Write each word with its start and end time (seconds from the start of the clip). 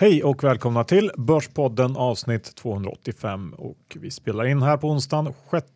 Hej 0.00 0.24
och 0.24 0.44
välkomna 0.44 0.84
till 0.84 1.10
Börspodden 1.16 1.96
avsnitt 1.96 2.54
285 2.54 3.54
och 3.58 3.96
vi 4.00 4.10
spelar 4.10 4.44
in 4.44 4.62
här 4.62 4.76
på 4.76 4.88
onsdagen 4.88 5.34
6 5.50 5.66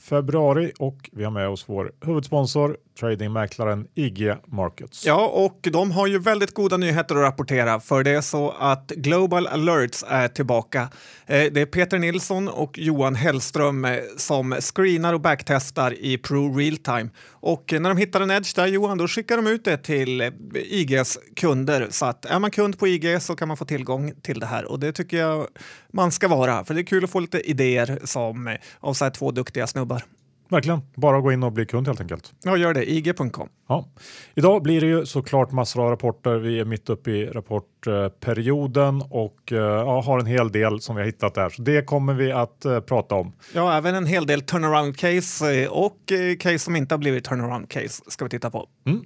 februari 0.00 0.72
och 0.78 1.10
vi 1.12 1.24
har 1.24 1.30
med 1.30 1.48
oss 1.48 1.64
vår 1.66 1.92
huvudsponsor 2.00 2.76
tradingmäklaren 3.00 3.86
IG 3.94 4.34
Markets. 4.46 5.06
Ja, 5.06 5.26
och 5.26 5.68
de 5.72 5.90
har 5.90 6.06
ju 6.06 6.18
väldigt 6.18 6.54
goda 6.54 6.76
nyheter 6.76 7.14
att 7.14 7.22
rapportera 7.22 7.80
för 7.80 8.04
det 8.04 8.10
är 8.10 8.20
så 8.20 8.50
att 8.50 8.90
Global 8.90 9.46
Alerts 9.46 10.04
är 10.08 10.28
tillbaka. 10.28 10.88
Eh, 11.26 11.52
det 11.52 11.60
är 11.60 11.66
Peter 11.66 11.98
Nilsson 11.98 12.48
och 12.48 12.78
Johan 12.78 13.14
Hellström 13.14 13.84
eh, 13.84 13.98
som 14.16 14.52
screenar 14.60 15.14
och 15.14 15.20
backtestar 15.20 15.94
i 15.98 16.18
Pro 16.18 16.54
Realtime. 16.54 17.10
Och 17.28 17.72
när 17.72 17.88
de 17.90 17.96
hittar 17.96 18.20
en 18.20 18.30
edge 18.30 18.56
där 18.56 18.66
Johan, 18.66 18.98
då 18.98 19.08
skickar 19.08 19.36
de 19.36 19.46
ut 19.46 19.64
det 19.64 19.76
till 19.76 20.20
eh, 20.20 20.30
IGs 20.54 21.18
kunder. 21.36 21.86
Så 21.90 22.06
att 22.06 22.24
är 22.24 22.38
man 22.38 22.50
kund 22.50 22.78
på 22.78 22.88
IG 22.88 23.22
så 23.22 23.36
kan 23.36 23.48
man 23.48 23.56
få 23.56 23.64
tillgång 23.64 24.12
till 24.22 24.40
det 24.40 24.46
här 24.46 24.64
och 24.64 24.80
det 24.80 24.92
tycker 24.92 25.16
jag 25.16 25.46
man 25.92 26.12
ska 26.12 26.28
vara. 26.28 26.64
För 26.64 26.74
det 26.74 26.80
är 26.80 26.84
kul 26.84 27.04
att 27.04 27.10
få 27.10 27.20
lite 27.20 27.40
idéer 27.50 27.98
som 28.04 28.56
av 28.80 28.94
så 28.94 29.04
här 29.04 29.10
två 29.10 29.30
duktiga 29.30 29.66
snubbar. 29.66 30.04
Verkligen, 30.50 30.80
bara 30.94 31.20
gå 31.20 31.32
in 31.32 31.42
och 31.42 31.52
bli 31.52 31.66
kund 31.66 31.86
helt 31.86 32.00
enkelt. 32.00 32.32
Ja, 32.44 32.56
gör 32.56 32.74
det. 32.74 32.90
IG.com. 32.90 33.48
Ja. 33.68 33.88
Idag 34.34 34.62
blir 34.62 34.80
det 34.80 34.86
ju 34.86 35.06
såklart 35.06 35.52
massor 35.52 35.84
av 35.84 35.90
rapporter. 35.90 36.38
Vi 36.38 36.60
är 36.60 36.64
mitt 36.64 36.90
uppe 36.90 37.10
i 37.10 37.26
rapportperioden 37.26 39.02
och 39.10 39.36
ja, 39.44 40.00
har 40.00 40.18
en 40.18 40.26
hel 40.26 40.52
del 40.52 40.80
som 40.80 40.96
vi 40.96 41.02
har 41.02 41.06
hittat 41.06 41.34
där. 41.34 41.50
Så 41.50 41.62
det 41.62 41.86
kommer 41.86 42.14
vi 42.14 42.32
att 42.32 42.62
uh, 42.66 42.80
prata 42.80 43.14
om. 43.14 43.32
Ja, 43.54 43.76
även 43.76 43.94
en 43.94 44.06
hel 44.06 44.26
del 44.26 44.40
turnaround 44.40 44.96
case 44.96 45.62
eh, 45.62 45.70
och 45.70 45.98
case 46.38 46.58
som 46.58 46.76
inte 46.76 46.94
har 46.94 46.98
blivit 46.98 47.24
turnaround 47.24 47.68
case 47.68 48.02
ska 48.06 48.24
vi 48.24 48.30
titta 48.30 48.50
på. 48.50 48.68
Mm. 48.86 49.00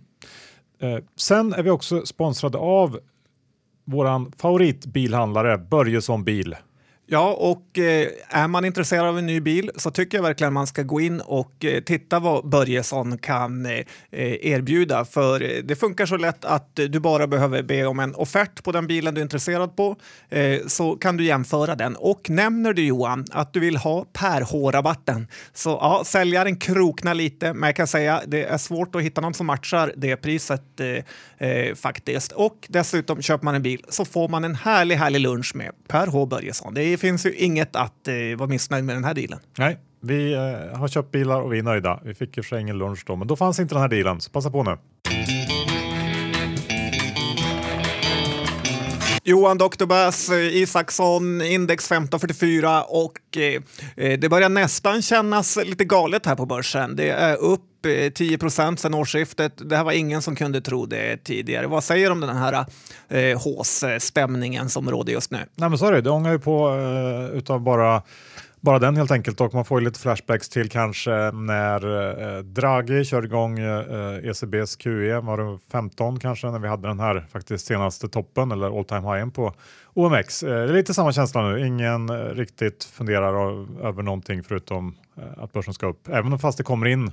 Uh, 0.83 1.05
sen 1.17 1.53
är 1.53 1.63
vi 1.63 1.71
också 1.71 2.07
sponsrade 2.07 2.59
av 2.59 2.99
våran 3.85 4.33
favoritbilhandlare 4.39 5.59
Börjesson 5.59 6.25
Bil. 6.25 6.57
Ja, 7.07 7.33
och 7.33 7.79
eh, 7.79 8.09
är 8.29 8.49
man 8.49 8.65
intresserad 8.65 9.07
av 9.07 9.19
en 9.19 9.27
ny 9.27 9.41
bil 9.41 9.71
så 9.77 9.91
tycker 9.91 10.19
jag 10.19 10.23
verkligen 10.23 10.53
man 10.53 10.67
ska 10.67 10.83
gå 10.83 11.01
in 11.01 11.21
och 11.21 11.65
eh, 11.65 11.81
titta 11.83 12.19
vad 12.19 12.49
Börjesson 12.49 13.19
kan 13.19 13.67
eh, 13.67 13.85
erbjuda. 14.11 15.05
För 15.05 15.43
eh, 15.43 15.63
det 15.65 15.77
funkar 15.77 16.07
så 16.07 16.17
lätt 16.17 16.45
att 16.45 16.71
du 16.75 17.01
bara 17.01 17.27
behöver 17.27 17.63
be 17.63 17.87
om 17.87 18.01
en 18.01 18.15
offert 18.15 18.63
på 18.63 18.73
den 18.73 18.87
bilen 18.87 19.15
du 19.15 19.21
är 19.21 19.23
intresserad 19.23 19.77
på 19.77 19.97
eh, 20.29 20.61
så 20.67 20.97
kan 20.97 21.17
du 21.17 21.25
jämföra 21.25 21.75
den. 21.75 21.97
Och 21.97 22.31
nämner 22.31 22.73
du 22.73 22.87
Johan 22.87 23.25
att 23.33 23.53
du 23.53 23.61
vill 23.61 23.77
ha 23.77 24.07
per 24.13 24.41
H-rabatten 24.41 25.29
så 25.53 25.69
ja, 25.71 26.03
säljaren 26.07 26.57
kroknar 26.57 27.15
lite, 27.15 27.55
men 27.55 27.67
jag 27.67 27.77
kan 27.77 27.87
säga 27.87 28.23
det 28.27 28.45
är 28.45 28.59
svårt 28.59 28.95
att 28.95 29.03
hitta 29.03 29.21
någon 29.21 29.35
som 29.35 29.47
matchar 29.47 29.93
det 29.97 30.17
priset 30.17 30.81
eh, 30.81 31.49
eh 31.49 31.75
faktiskt. 31.75 32.33
Och 32.33 32.67
dessutom 32.69 33.23
köper 33.23 33.45
man 33.45 33.55
en 33.55 33.63
bil 33.63 33.85
så 33.89 34.05
får 34.05 34.29
man 34.29 34.45
en 34.45 34.55
härlig, 34.55 34.97
härlig 34.97 35.21
lunch 35.21 35.53
med 35.55 35.73
Per 35.89 36.07
H 36.07 36.27
Börjesson. 36.27 36.75
Det 36.75 36.94
det 36.95 36.99
finns 36.99 37.27
ju 37.27 37.35
inget 37.35 37.77
att 37.77 38.09
eh, 38.09 38.15
vara 38.37 38.49
missnöjd 38.49 38.85
med 38.85 38.97
den 38.97 39.05
här 39.05 39.15
dealen. 39.15 39.39
Nej, 39.59 39.79
vi 40.01 40.35
eh, 40.35 40.79
har 40.79 40.89
köpt 40.89 41.11
bilar 41.11 41.41
och 41.41 41.53
vi 41.53 41.59
är 41.59 41.63
nöjda. 41.63 42.01
Vi 42.05 42.15
fick 42.15 42.37
ju 42.37 42.43
för 42.43 42.57
ingen 42.57 42.79
lunch 42.79 43.05
då, 43.07 43.17
men 43.17 43.29
då 43.29 43.37
fanns 43.37 43.59
inte 43.59 43.75
den 43.75 43.83
här 43.83 43.89
dealen, 43.89 44.21
så 44.21 44.31
passa 44.31 44.51
på 44.51 44.63
nu. 44.63 44.77
Johan 49.27 49.59
Dr. 49.59 49.87
Bass, 49.87 50.31
Isaksson, 50.31 51.43
index 51.43 51.85
1544 51.85 52.83
och 52.83 53.37
eh, 53.37 53.63
eh, 53.97 54.19
det 54.19 54.29
börjar 54.29 54.49
nästan 54.49 55.03
kännas 55.03 55.57
lite 55.57 55.85
galet 55.85 56.27
här 56.27 56.37
på 56.37 56.47
börsen. 56.47 56.97
Det 56.97 57.11
är 57.11 57.37
upp 57.37 57.87
eh, 57.87 58.11
10 58.13 58.39
procent 58.39 58.81
sedan 58.81 58.95
årsskiftet. 58.95 59.53
Det 59.57 59.77
här 59.77 59.85
var 59.85 59.93
ingen 59.93 60.23
som 60.23 60.37
kunde 60.37 60.61
tro 60.61 60.87
det 60.87 61.25
tidigare. 61.25 61.67
Vad 61.67 61.85
säger 61.85 62.07
du 62.07 62.13
om 62.13 62.21
den 62.21 62.37
här 62.37 62.67
eh, 63.09 63.43
håsstämningen 63.43 64.71
som 64.71 64.91
råder 64.91 65.13
just 65.13 65.31
nu? 65.31 65.39
Nej, 65.55 65.69
men 65.69 65.79
sorry, 65.79 65.97
det. 65.97 66.03
Det 66.03 66.11
ångar 66.11 66.33
ju 66.33 66.39
på 66.39 66.69
eh, 66.69 67.39
utav 67.39 67.61
bara 67.61 68.03
bara 68.65 68.79
den 68.79 68.97
helt 68.97 69.11
enkelt 69.11 69.41
och 69.41 69.55
man 69.55 69.65
får 69.65 69.81
ju 69.81 69.85
lite 69.85 70.01
flashbacks 70.01 70.49
till 70.49 70.69
kanske 70.71 71.31
när 71.31 72.37
eh, 72.37 72.43
Draghi 72.43 73.05
körde 73.05 73.27
igång 73.27 73.59
eh, 73.59 74.31
ECBs 74.31 74.77
QE, 74.77 75.21
var 75.21 75.39
det 75.39 75.59
15 75.73 76.21
kanske 76.21 76.47
när 76.47 76.59
vi 76.59 76.69
hade 76.69 76.89
den 76.89 77.01
här 77.01 77.27
faktiskt 77.33 77.67
senaste 77.67 78.09
toppen 78.09 78.53
eller 78.53 78.79
all 78.79 78.85
time 78.85 79.15
highen 79.15 79.31
på 79.31 79.55
OMX. 79.95 80.43
Eh, 80.43 80.49
det 80.49 80.73
är 80.73 80.73
lite 80.73 80.95
samma 80.95 81.13
känsla 81.13 81.49
nu, 81.49 81.67
ingen 81.67 82.09
eh, 82.11 82.15
riktigt 82.15 82.85
funderar 82.85 83.35
över 83.87 84.03
någonting 84.03 84.43
förutom 84.43 84.97
eh, 85.17 85.43
att 85.45 85.53
börsen 85.53 85.75
ska 85.75 85.87
upp. 85.87 86.09
Även 86.09 86.39
fast 86.39 86.59
det 86.59 86.65
kommer 86.65 86.87
in 86.87 87.11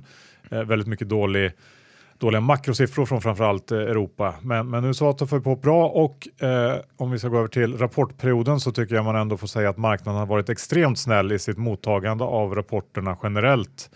eh, 0.50 0.62
väldigt 0.62 0.88
mycket 0.88 1.08
dålig 1.08 1.52
dåliga 2.22 2.40
makrosiffror 2.40 3.06
från 3.06 3.20
framförallt 3.20 3.72
eh, 3.72 3.78
Europa. 3.78 4.34
Men, 4.42 4.70
men 4.70 4.84
USA 4.84 5.12
tar 5.12 5.40
på 5.40 5.56
bra 5.56 5.88
och 5.88 6.28
eh, 6.42 6.76
om 6.96 7.10
vi 7.10 7.18
ska 7.18 7.28
gå 7.28 7.38
över 7.38 7.48
till 7.48 7.78
rapportperioden 7.78 8.60
så 8.60 8.72
tycker 8.72 8.94
jag 8.94 9.04
man 9.04 9.16
ändå 9.16 9.36
får 9.36 9.46
säga 9.46 9.70
att 9.70 9.78
marknaden 9.78 10.18
har 10.18 10.26
varit 10.26 10.48
extremt 10.48 10.98
snäll 10.98 11.32
i 11.32 11.38
sitt 11.38 11.58
mottagande 11.58 12.24
av 12.24 12.54
rapporterna 12.54 13.16
generellt. 13.22 13.90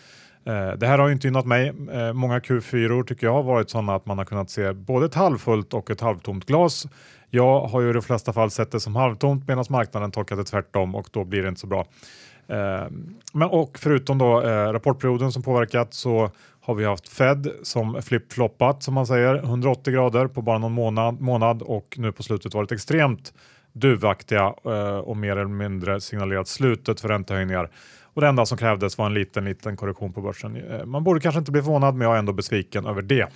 Eh, 0.46 0.72
det 0.72 0.86
här 0.86 0.98
har 0.98 1.06
ju 1.06 1.12
inte 1.12 1.26
gynnat 1.26 1.46
mig. 1.46 1.72
Eh, 1.92 2.12
många 2.12 2.38
Q4 2.38 3.04
tycker 3.04 3.26
jag 3.26 3.34
har 3.34 3.42
varit 3.42 3.70
sådana 3.70 3.94
att 3.94 4.06
man 4.06 4.18
har 4.18 4.24
kunnat 4.24 4.50
se 4.50 4.72
både 4.72 5.06
ett 5.06 5.14
halvfullt 5.14 5.74
och 5.74 5.90
ett 5.90 6.00
halvtomt 6.00 6.46
glas. 6.46 6.86
Jag 7.30 7.60
har 7.60 7.80
ju 7.80 7.90
i 7.90 7.92
de 7.92 8.02
flesta 8.02 8.32
fall 8.32 8.50
sett 8.50 8.72
det 8.72 8.80
som 8.80 8.96
halvtomt 8.96 9.48
medan 9.48 9.64
marknaden 9.70 10.10
tolkat 10.10 10.38
det 10.38 10.44
tvärtom 10.44 10.94
och 10.94 11.08
då 11.10 11.24
blir 11.24 11.42
det 11.42 11.48
inte 11.48 11.60
så 11.60 11.66
bra. 11.66 11.86
Eh, 12.48 12.86
men 13.32 13.48
och 13.48 13.78
förutom 13.78 14.18
då 14.18 14.42
eh, 14.42 14.72
rapportperioden 14.72 15.32
som 15.32 15.42
påverkat 15.42 15.94
så 15.94 16.30
har 16.66 16.74
vi 16.74 16.84
haft 16.84 17.08
Fed 17.08 17.48
som 17.62 18.02
flip-floppat 18.02 18.82
som 18.82 18.94
man 18.94 19.06
säger 19.06 19.34
180 19.34 19.92
grader 19.92 20.26
på 20.26 20.42
bara 20.42 20.58
någon 20.58 20.72
månad, 20.72 21.20
månad 21.20 21.62
och 21.62 21.94
nu 21.98 22.12
på 22.12 22.22
slutet 22.22 22.54
varit 22.54 22.72
extremt 22.72 23.32
duvaktiga 23.72 24.54
eh, 24.64 24.98
och 24.98 25.16
mer 25.16 25.30
eller 25.30 25.44
mindre 25.44 26.00
signalerat 26.00 26.48
slutet 26.48 27.00
för 27.00 27.08
räntehöjningar. 27.08 27.70
Och 28.02 28.20
det 28.20 28.28
enda 28.28 28.46
som 28.46 28.58
krävdes 28.58 28.98
var 28.98 29.06
en 29.06 29.14
liten, 29.14 29.44
liten 29.44 29.76
korrektion 29.76 30.12
på 30.12 30.20
börsen. 30.20 30.56
Eh, 30.56 30.84
man 30.84 31.04
borde 31.04 31.20
kanske 31.20 31.38
inte 31.38 31.52
bli 31.52 31.62
förvånad, 31.62 31.94
men 31.94 32.06
jag 32.06 32.14
är 32.14 32.18
ändå 32.18 32.32
besviken 32.32 32.86
över 32.86 33.02
det. 33.02 33.26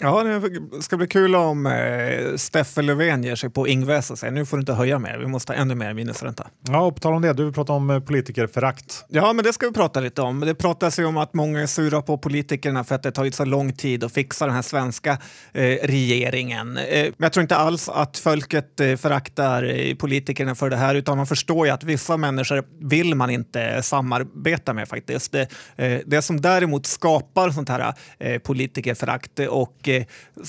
Ja, 0.00 0.22
det 0.22 0.82
ska 0.82 0.96
bli 0.96 1.06
kul 1.06 1.34
om 1.34 1.66
eh, 1.66 2.36
Steffe 2.36 2.82
Löfven 2.82 3.24
ger 3.24 3.36
sig 3.36 3.50
på 3.50 3.68
Ingves 3.68 4.10
och 4.10 4.18
säger 4.18 4.32
nu 4.32 4.46
får 4.46 4.56
du 4.56 4.60
inte 4.60 4.72
höja 4.72 4.98
mer, 4.98 5.18
vi 5.18 5.26
måste 5.26 5.52
ha 5.52 5.60
ännu 5.60 5.74
mer 5.74 5.94
minusränta. 5.94 6.46
Ja, 6.68 6.80
och 6.80 6.94
på 6.94 7.00
tal 7.00 7.14
om 7.14 7.22
det, 7.22 7.32
du 7.32 7.44
vill 7.44 7.52
prata 7.52 7.72
om 7.72 7.90
eh, 7.90 8.00
politikerförakt. 8.00 9.04
Ja, 9.08 9.32
men 9.32 9.44
det 9.44 9.52
ska 9.52 9.66
vi 9.66 9.72
prata 9.72 10.00
lite 10.00 10.22
om. 10.22 10.40
Det 10.40 10.54
pratas 10.54 10.98
ju 10.98 11.04
om 11.04 11.16
att 11.16 11.34
många 11.34 11.60
är 11.60 11.66
sura 11.66 12.02
på 12.02 12.18
politikerna 12.18 12.84
för 12.84 12.94
att 12.94 13.02
det 13.02 13.12
tagit 13.12 13.34
så 13.34 13.44
lång 13.44 13.72
tid 13.72 14.04
att 14.04 14.12
fixa 14.12 14.46
den 14.46 14.54
här 14.54 14.62
svenska 14.62 15.18
eh, 15.52 15.62
regeringen. 15.82 16.76
Eh, 16.76 17.02
men 17.02 17.14
jag 17.18 17.32
tror 17.32 17.42
inte 17.42 17.56
alls 17.56 17.88
att 17.88 18.18
folket 18.18 18.80
eh, 18.80 18.96
föraktar 18.96 19.62
eh, 19.62 19.94
politikerna 19.94 20.54
för 20.54 20.70
det 20.70 20.76
här, 20.76 20.94
utan 20.94 21.16
man 21.16 21.26
förstår 21.26 21.66
ju 21.66 21.72
att 21.72 21.84
vissa 21.84 22.16
människor 22.16 22.64
vill 22.80 23.14
man 23.14 23.30
inte 23.30 23.82
samarbeta 23.82 24.74
med 24.74 24.88
faktiskt. 24.88 25.32
Det, 25.32 25.48
eh, 25.76 26.00
det 26.06 26.22
som 26.22 26.40
däremot 26.40 26.86
skapar 26.86 27.50
sånt 27.50 27.68
här 27.68 27.94
eh, 28.18 28.38
politikerförakt 28.38 29.38
och 29.38 29.87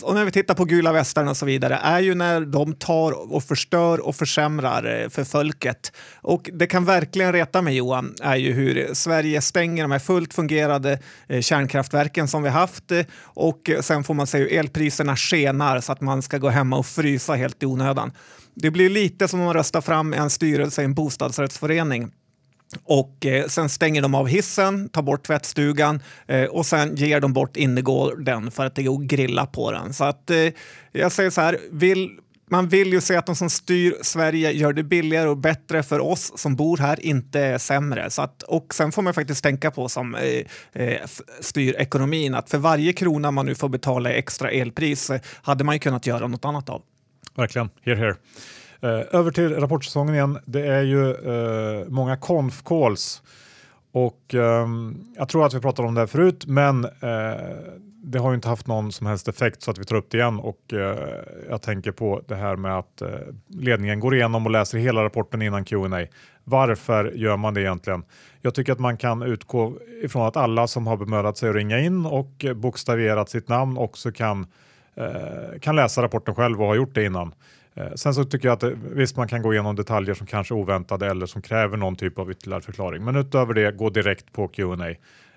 och, 0.02 0.14
när 0.14 0.26
vi 0.26 0.32
tittar 0.32 0.56
på 0.56 0.66
gula 0.66 0.92
västarna 0.92 1.32
och 1.32 1.38
så 1.38 1.46
vidare 1.46 1.80
är 1.84 2.00
ju 2.00 2.16
när 2.16 2.42
de 2.42 2.74
tar 2.74 3.34
och 3.34 3.44
förstör 3.44 4.08
och 4.08 4.16
försämrar 4.16 5.02
eh, 5.04 5.10
för 5.10 5.24
folket. 5.24 5.92
Och 6.22 6.50
det 6.54 6.68
kan 6.68 6.86
verkligen 6.86 7.34
reta 7.34 7.62
mig 7.62 7.76
Johan, 7.76 8.16
är 8.22 8.36
ju 8.36 8.54
hur 8.54 8.94
Sverige 8.94 9.42
stänger 9.42 9.84
de 9.84 9.92
här 9.92 10.00
fullt 10.00 10.34
fungerande 10.34 11.00
eh, 11.28 11.42
kärnkraftverken 11.42 12.28
som 12.28 12.44
vi 12.44 12.50
haft 12.50 12.92
eh, 12.92 13.06
och 13.24 13.70
sen 13.82 14.04
får 14.04 14.14
man 14.14 14.28
se 14.28 14.38
hur 14.38 14.54
elpriserna 14.54 15.16
skenar 15.16 15.80
så 15.80 15.92
att 15.92 16.02
man 16.02 16.22
ska 16.22 16.38
gå 16.38 16.50
hemma 16.50 16.78
och 16.78 16.86
frysa 16.86 17.34
helt 17.34 17.64
i 17.64 17.66
onödan. 17.66 18.12
Det 18.56 18.72
blir 18.72 18.90
lite 18.90 19.28
som 19.28 19.40
om 19.40 19.46
man 19.46 19.54
röstar 19.56 19.82
fram 19.82 20.14
en 20.14 20.30
styrelse 20.30 20.82
i 20.82 20.86
en 20.86 20.94
bostadsrättsförening 20.94 22.12
och 22.84 23.26
eh, 23.26 23.48
sen 23.48 23.70
stänger 23.70 24.02
de 24.02 24.16
av 24.16 24.28
hissen, 24.28 24.90
tar 24.90 25.02
bort 25.02 25.28
tvättstugan 25.28 26.04
eh, 26.28 26.44
och 26.44 26.66
sen 26.66 26.96
ger 26.96 27.20
de 27.20 27.34
bort 27.34 27.58
innergården 27.58 28.52
för 28.52 28.66
att 28.66 28.76
det 28.76 28.84
går 28.84 29.02
att 29.02 29.08
grilla 29.08 29.46
på 29.46 29.72
den. 29.72 29.94
Så 29.94 30.04
att 30.04 30.30
eh, 30.30 30.54
jag 30.92 31.12
säger 31.12 31.30
så 31.30 31.42
här, 31.42 31.58
vill, 31.72 32.10
man 32.50 32.68
vill 32.68 32.94
ju 32.94 33.02
se 33.02 33.16
att 33.16 33.26
de 33.26 33.36
som 33.36 33.50
styr 33.50 33.96
Sverige 34.02 34.52
gör 34.52 34.74
det 34.74 34.84
billigare 34.84 35.30
och 35.30 35.38
bättre 35.38 35.84
för 35.84 36.00
oss 36.00 36.32
som 36.36 36.56
bor 36.56 36.78
här, 36.78 37.06
inte 37.06 37.60
sämre. 37.60 38.10
Så 38.10 38.22
att, 38.22 38.44
och 38.44 38.74
sen 38.74 38.92
får 38.92 39.02
man 39.02 39.14
faktiskt 39.14 39.44
tänka 39.44 39.72
på 39.72 39.90
som 39.90 40.16
eh, 40.16 40.84
eh 40.84 41.00
styr 41.40 41.76
ekonomin 41.78 42.36
att 42.36 42.50
för 42.50 42.58
varje 42.58 42.94
krona 42.94 43.32
man 43.32 43.46
nu 43.46 43.56
får 43.56 43.70
betala 43.70 44.12
i 44.12 44.18
extra 44.18 44.52
elpris 44.52 45.10
eh, 45.10 45.22
hade 45.42 45.64
man 45.64 45.76
ju 45.76 45.80
kunnat 45.80 46.08
göra 46.08 46.28
något 46.28 46.46
annat 46.46 46.70
av. 46.70 46.82
Verkligen, 47.36 47.70
here 47.86 47.96
here. 47.96 48.16
Eh, 48.82 49.16
över 49.20 49.32
till 49.32 49.56
rapportsäsongen 49.56 50.16
igen. 50.16 50.40
Det 50.46 50.68
är 50.68 50.82
ju 50.82 51.12
eh, 51.12 51.86
många 51.88 52.18
conf 52.18 52.64
calls 52.64 53.22
och 53.92 54.36
eh, 54.36 54.68
jag 55.18 55.30
tror 55.30 55.46
att 55.46 55.54
vi 55.54 55.60
pratade 55.60 55.88
om 55.88 55.94
det 55.94 56.02
här 56.02 56.08
förut, 56.08 56.46
men 56.48 56.86
eh, 56.86 57.42
det 58.04 58.20
har 58.20 58.30
ju 58.32 58.36
inte 58.36 58.50
haft 58.50 58.68
någon 58.68 58.92
som 58.92 59.08
helst 59.08 59.28
effekt 59.28 59.62
så 59.62 59.72
att 59.72 59.78
vi 59.78 59.84
tar 59.84 59.96
upp 59.96 60.10
det 60.10 60.18
igen 60.18 60.40
och 60.40 60.74
eh, 60.74 60.98
jag 61.50 61.62
tänker 61.62 61.92
på 61.92 62.22
det 62.28 62.36
här 62.36 62.56
med 62.56 62.78
att 62.78 63.02
eh, 63.02 63.10
ledningen 63.48 64.00
går 64.00 64.16
igenom 64.16 64.46
och 64.46 64.52
läser 64.52 64.78
hela 64.78 65.04
rapporten 65.04 65.42
innan 65.42 65.66
Q&A. 65.66 66.06
Varför 66.44 67.12
gör 67.16 67.38
man 67.38 67.54
det 67.54 67.62
egentligen? 67.62 68.04
Jag 68.42 68.54
tycker 68.56 68.74
att 68.74 68.80
man 68.80 68.98
kan 68.98 69.22
utgå 69.22 69.74
ifrån 70.04 70.28
att 70.28 70.38
alla 70.38 70.68
som 70.68 70.88
har 70.88 70.98
bemödat 70.98 71.38
sig 71.38 71.50
att 71.50 71.56
ringa 71.56 71.80
in 71.80 72.06
och 72.06 72.46
bokstaverat 72.56 73.30
sitt 73.30 73.48
namn 73.48 73.78
också 73.78 74.12
kan, 74.12 74.48
eh, 74.96 75.60
kan 75.62 75.76
läsa 75.76 76.02
rapporten 76.02 76.36
själv 76.36 76.62
och 76.62 76.68
har 76.68 76.76
gjort 76.76 76.96
det 76.96 77.06
innan. 77.06 77.34
Eh, 77.80 77.94
sen 77.96 78.14
så 78.14 78.24
tycker 78.24 78.48
jag 78.48 78.54
att 78.54 78.60
det, 78.60 78.78
visst 78.92 79.18
man 79.18 79.28
kan 79.28 79.42
gå 79.42 79.54
igenom 79.54 79.76
detaljer 79.76 80.16
som 80.16 80.28
kanske 80.28 80.54
är 80.54 80.58
oväntade 80.58 81.08
eller 81.08 81.26
som 81.26 81.42
kräver 81.42 81.78
någon 81.78 81.96
typ 81.96 82.20
av 82.20 82.32
ytterligare 82.32 82.62
förklaring. 82.62 83.04
Men 83.04 83.16
utöver 83.16 83.54
det, 83.54 83.72
gå 83.72 83.90
direkt 83.90 84.34
på 84.34 84.48
Q&A. 84.48 84.90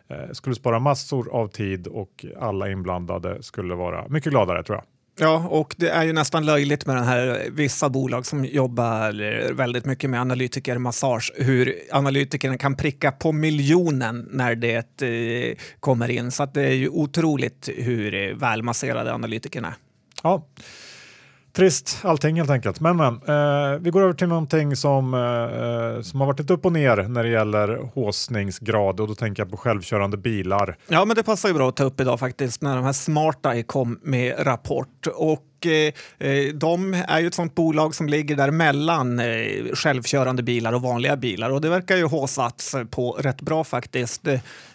Eh, 0.09 0.33
skulle 0.33 0.55
spara 0.55 0.79
massor 0.79 1.33
av 1.33 1.49
tid 1.49 1.87
och 1.87 2.25
alla 2.41 2.71
inblandade 2.71 3.43
skulle 3.43 3.75
vara 3.75 4.09
mycket 4.09 4.33
gladare 4.33 4.63
tror 4.63 4.77
jag. 4.77 4.85
Ja, 5.19 5.49
och 5.51 5.75
det 5.79 5.89
är 5.89 6.05
ju 6.05 6.13
nästan 6.13 6.47
löjligt 6.47 6.87
med 6.87 6.97
den 6.97 7.05
här 7.05 7.47
vissa 7.51 7.89
bolag 7.89 8.27
som 8.27 8.45
jobbar 8.45 9.53
väldigt 9.53 9.85
mycket 9.85 10.11
med 10.11 10.21
analytikermassage, 10.21 11.33
hur 11.37 11.75
analytikerna 11.91 12.59
kan 12.59 12.77
pricka 12.77 13.13
på 13.13 13.33
miljonen 13.33 14.29
när 14.31 14.55
det 14.55 15.03
eh, 15.03 15.57
kommer 15.81 16.11
in. 16.11 16.31
Så 16.31 16.47
det 16.47 16.63
är 16.63 16.75
ju 16.75 16.89
otroligt 16.89 17.69
hur 17.77 18.35
välmasserade 18.35 19.15
analytikerna 19.15 19.69
är. 19.69 19.75
Ja. 20.23 20.47
Trist 21.53 21.99
allting 22.03 22.37
helt 22.37 22.51
enkelt. 22.51 22.81
Men, 22.81 22.97
men 22.97 23.15
eh, 23.15 23.79
vi 23.81 23.91
går 23.91 24.03
över 24.03 24.13
till 24.13 24.29
någonting 24.29 24.77
som, 24.77 25.15
eh, 25.15 25.21
eh, 25.21 26.03
som 26.03 26.21
har 26.21 26.27
varit 26.27 26.39
lite 26.39 26.53
upp 26.53 26.67
och 26.67 26.73
ner 26.73 26.97
när 26.97 27.23
det 27.23 27.29
gäller 27.29 27.91
håsningsgrad 27.95 29.01
och 29.01 29.09
då 29.09 29.15
tänker 29.15 29.43
jag 29.43 29.51
på 29.51 29.57
självkörande 29.57 30.17
bilar. 30.17 30.77
Ja, 30.89 31.05
men 31.05 31.17
det 31.17 31.23
passar 31.23 31.49
ju 31.49 31.55
bra 31.55 31.69
att 31.69 31.77
ta 31.77 31.85
upp 31.85 32.01
idag 32.01 32.21
faktiskt 32.21 32.63
när 32.63 32.77
de 32.77 32.85
här 32.85 32.93
smarta 32.93 33.63
kom 33.63 33.99
med 34.03 34.47
rapport. 34.47 35.07
Och 35.15 35.49
Eh, 35.67 35.93
eh 36.29 36.55
de 36.55 36.95
är 37.09 37.21
ju 37.21 37.27
ett 37.27 37.35
sånt 37.35 37.55
bolag 37.55 37.95
som 37.95 38.09
ligger 38.09 38.37
där 38.37 38.51
mellan 38.51 39.19
eh, 39.19 39.75
självkörande 39.75 40.43
bilar 40.43 40.73
och 40.73 40.83
vanliga 40.83 41.17
bilar 41.17 41.51
och 41.51 41.61
det 41.61 41.69
verkar 41.69 41.97
ju 41.97 42.05
håsats 42.05 42.75
på 42.91 43.13
rätt 43.13 43.41
bra 43.41 43.65
faktiskt. 43.65 44.27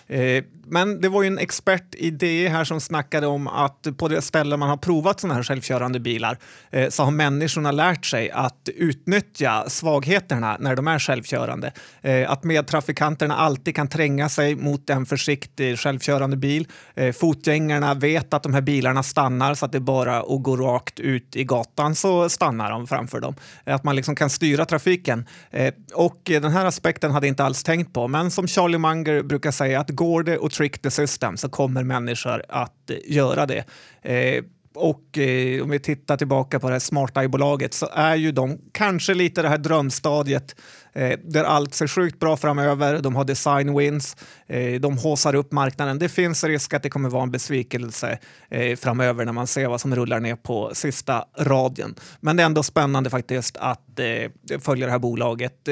Eh, 0.07 0.43
men 0.69 1.01
det 1.01 1.09
var 1.09 1.23
ju 1.23 1.27
en 1.27 1.37
expert 1.37 1.95
i 1.95 2.11
DE 2.11 2.49
här 2.49 2.63
som 2.63 2.81
snackade 2.81 3.27
om 3.27 3.47
att 3.47 3.87
på 3.97 4.07
det 4.07 4.21
ställe 4.21 4.57
man 4.57 4.69
har 4.69 4.77
provat 4.77 5.19
sådana 5.19 5.35
här 5.35 5.43
självkörande 5.43 5.99
bilar 5.99 6.37
eh, 6.71 6.89
så 6.89 7.03
har 7.03 7.11
människorna 7.11 7.71
lärt 7.71 8.05
sig 8.05 8.31
att 8.31 8.69
utnyttja 8.75 9.69
svagheterna 9.69 10.57
när 10.59 10.75
de 10.75 10.87
är 10.87 10.99
självkörande. 10.99 11.71
Eh, 12.01 12.31
att 12.31 12.43
medtrafikanterna 12.43 13.35
alltid 13.35 13.75
kan 13.75 13.87
tränga 13.87 14.29
sig 14.29 14.55
mot 14.55 14.89
en 14.89 15.05
försiktig 15.05 15.79
självkörande 15.79 16.37
bil. 16.37 16.67
Eh, 16.95 17.13
fotgängarna 17.13 17.93
vet 17.93 18.33
att 18.33 18.43
de 18.43 18.53
här 18.53 18.61
bilarna 18.61 19.03
stannar 19.03 19.53
så 19.53 19.65
att 19.65 19.71
det 19.71 19.79
bara 19.79 20.19
att 20.19 20.43
gå 20.43 20.55
rakt 20.55 20.99
ut 20.99 21.35
i 21.35 21.43
gatan 21.43 21.95
så 21.95 22.29
stannar 22.29 22.71
de 22.71 22.87
framför 22.87 23.19
dem. 23.19 23.35
Att 23.63 23.83
man 23.83 23.95
liksom 23.95 24.15
kan 24.15 24.29
styra 24.29 24.65
trafiken. 24.65 25.25
Eh, 25.51 25.73
och 25.93 26.21
den 26.23 26.51
här 26.51 26.65
aspekten 26.65 27.11
hade 27.11 27.27
jag 27.27 27.31
inte 27.31 27.43
alls 27.43 27.63
tänkt 27.63 27.93
på. 27.93 28.07
Men 28.07 28.31
som 28.31 28.47
Charlie 28.47 28.77
Munger 28.77 29.23
brukar 29.23 29.51
säga, 29.51 29.79
att 29.79 29.89
går 29.89 30.23
det 30.23 30.37
åt 30.37 30.53
trick 30.57 30.81
the 30.81 30.91
system 30.91 31.37
så 31.37 31.49
kommer 31.49 31.83
människor 31.83 32.43
att 32.49 32.89
eh, 32.89 32.97
göra 33.05 33.45
det. 33.45 33.65
Eh, 34.01 34.43
och 34.77 35.17
eh, 35.17 35.63
om 35.63 35.69
vi 35.69 35.79
tittar 35.79 36.17
tillbaka 36.17 36.59
på 36.59 36.67
det 36.67 36.73
här 36.73 36.79
Smart 36.79 37.17
Eye-bolaget 37.17 37.73
så 37.73 37.89
är 37.93 38.15
ju 38.15 38.31
de 38.31 38.57
kanske 38.71 39.13
lite 39.13 39.41
det 39.41 39.49
här 39.49 39.57
drömstadiet 39.57 40.55
eh, 40.93 41.19
där 41.23 41.43
allt 41.43 41.73
ser 41.73 41.87
sjukt 41.87 42.19
bra 42.19 42.37
framöver. 42.37 42.99
De 43.01 43.15
har 43.15 43.23
design 43.23 43.77
wins, 43.77 44.17
eh, 44.47 44.81
de 44.81 44.97
håsar 44.97 45.35
upp 45.35 45.51
marknaden. 45.51 45.99
Det 45.99 46.09
finns 46.09 46.43
risk 46.43 46.73
att 46.73 46.83
det 46.83 46.89
kommer 46.89 47.09
vara 47.09 47.23
en 47.23 47.31
besvikelse 47.31 48.19
eh, 48.49 48.75
framöver 48.75 49.25
när 49.25 49.33
man 49.33 49.47
ser 49.47 49.67
vad 49.67 49.81
som 49.81 49.95
rullar 49.95 50.19
ner 50.19 50.35
på 50.35 50.71
sista 50.73 51.25
radien. 51.39 51.95
Men 52.19 52.37
det 52.37 52.43
är 52.43 52.45
ändå 52.45 52.63
spännande 52.63 53.09
faktiskt 53.09 53.57
att 53.57 53.99
eh, 53.99 54.59
följa 54.59 54.85
det 54.85 54.91
här 54.91 54.99
bolaget, 54.99 55.67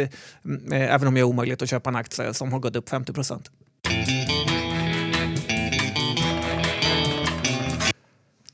även 0.72 1.08
om 1.08 1.14
det 1.14 1.20
är 1.20 1.24
omöjligt 1.24 1.62
att 1.62 1.70
köpa 1.70 1.90
en 1.90 1.96
aktie 1.96 2.34
som 2.34 2.54
har 2.54 2.60
gått 2.60 2.76
upp 2.76 2.90
50 2.90 3.14
procent. 3.14 3.50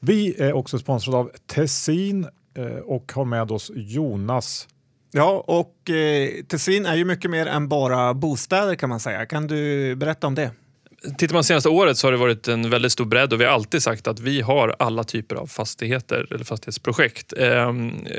Vi 0.04 0.42
är 0.42 0.54
också 0.54 0.80
sponsrade 0.80 1.18
av 1.18 1.32
Tessin 1.48 2.28
eh, 2.58 2.66
och 2.66 3.12
har 3.16 3.26
med 3.26 3.52
oss 3.52 3.72
Jonas. 3.76 4.68
Ja, 5.12 5.44
och 5.48 5.90
eh, 5.90 6.30
Tessin 6.48 6.86
är 6.86 6.96
ju 6.96 7.06
mycket 7.06 7.32
mer 7.32 7.46
än 7.46 7.68
bara 7.68 8.14
bostäder 8.14 8.76
kan 8.76 8.90
man 8.90 9.00
säga. 9.00 9.26
Kan 9.26 9.48
du 9.48 9.96
berätta 9.96 10.28
om 10.28 10.36
det? 10.36 10.52
Tittar 11.18 11.34
man 11.34 11.44
senaste 11.44 11.70
året 11.70 11.98
så 11.98 12.08
har 12.08 12.12
det 12.12 12.18
varit 12.18 12.48
en 12.48 12.70
väldigt 12.70 12.92
stor 12.92 13.06
bredd 13.06 13.34
och 13.34 13.42
vi 13.42 13.46
har 13.46 13.52
alltid 13.52 13.84
sagt 13.84 14.08
att 14.08 14.20
vi 14.20 14.42
har 14.42 14.76
alla 14.80 15.04
typer 15.04 15.36
av 15.36 15.48
fastigheter 15.48 16.28
eller 16.34 16.46
fastighetsprojekt. 16.46 17.34
Eh, 17.38 17.74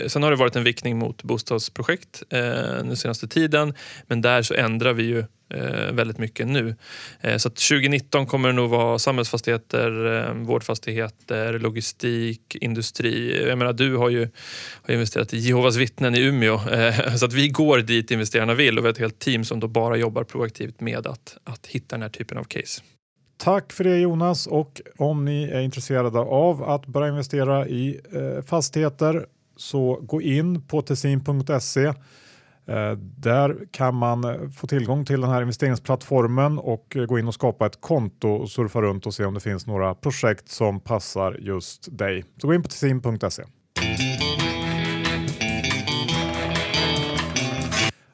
sen 0.06 0.23
har 0.23 0.31
det 0.31 0.37
varit 0.37 0.56
en 0.56 0.64
viktning 0.64 0.99
mot 0.99 1.23
bostadsprojekt 1.23 2.23
eh, 2.31 2.40
den 2.40 2.96
senaste 2.96 3.28
tiden 3.28 3.75
men 4.06 4.20
där 4.20 4.43
så 4.43 4.55
ändrar 4.55 4.93
vi 4.93 5.02
ju 5.02 5.25
Eh, 5.54 5.93
väldigt 5.93 6.19
mycket 6.19 6.46
nu. 6.46 6.75
Eh, 7.20 7.37
så 7.37 7.50
2019 7.50 8.26
kommer 8.26 8.49
det 8.49 8.54
nog 8.54 8.70
vara 8.70 8.99
samhällsfastigheter, 8.99 10.16
eh, 10.16 10.34
vårdfastigheter, 10.34 11.58
logistik, 11.58 12.56
industri. 12.60 13.46
Jag 13.49 13.58
menar, 13.58 13.72
du 13.72 13.96
har 13.96 14.10
ju 14.10 14.28
har 14.82 14.94
investerat 14.94 15.34
i 15.34 15.38
Jehovas 15.38 15.76
vittnen 15.76 16.14
i 16.14 16.20
Umeå 16.20 16.54
eh, 16.54 17.14
så 17.16 17.25
att 17.25 17.32
vi 17.32 17.49
går 17.49 17.78
dit 17.78 18.10
investerarna 18.10 18.54
vill 18.54 18.78
och 18.78 18.84
vi 18.84 18.87
har 18.87 18.93
ett 18.93 18.99
helt 18.99 19.19
team 19.19 19.44
som 19.44 19.60
då 19.60 19.69
bara 19.69 19.96
jobbar 19.96 20.25
proaktivt 20.25 20.81
med 20.81 21.06
att, 21.06 21.37
att 21.44 21.66
hitta 21.66 21.96
den 21.96 22.02
här 22.02 22.08
typen 22.08 22.38
av 22.38 22.44
case. 22.44 22.82
Tack 23.37 23.72
för 23.72 23.84
det 23.84 23.99
Jonas 23.99 24.46
och 24.46 24.81
om 24.96 25.25
ni 25.25 25.44
är 25.44 25.60
intresserade 25.60 26.19
av 26.19 26.62
att 26.62 26.87
börja 26.87 27.08
investera 27.08 27.69
i 27.69 28.00
fastigheter 28.46 29.26
så 29.56 29.94
gå 30.02 30.22
in 30.22 30.62
på 30.62 30.82
tessin.se 30.82 31.93
Eh, 32.67 32.93
där 32.99 33.59
kan 33.70 33.94
man 33.94 34.25
eh, 34.25 34.50
få 34.50 34.67
tillgång 34.67 35.05
till 35.05 35.20
den 35.20 35.31
här 35.31 35.43
investeringsplattformen 35.43 36.59
och 36.59 36.97
eh, 36.97 37.05
gå 37.05 37.19
in 37.19 37.29
och 37.29 37.35
skapa 37.35 37.67
ett 37.67 37.81
konto 37.81 38.29
och 38.29 38.50
surfa 38.50 38.82
runt 38.82 39.06
och 39.06 39.14
se 39.14 39.25
om 39.25 39.35
det 39.35 39.41
finns 39.41 39.67
några 39.67 39.94
projekt 39.94 40.49
som 40.49 40.81
passar 40.81 41.37
just 41.41 41.99
dig. 41.99 42.25
Så 42.41 42.47
gå 42.47 42.55
in 42.55 42.62
på 42.62 42.69
tessin.se. 42.69 43.43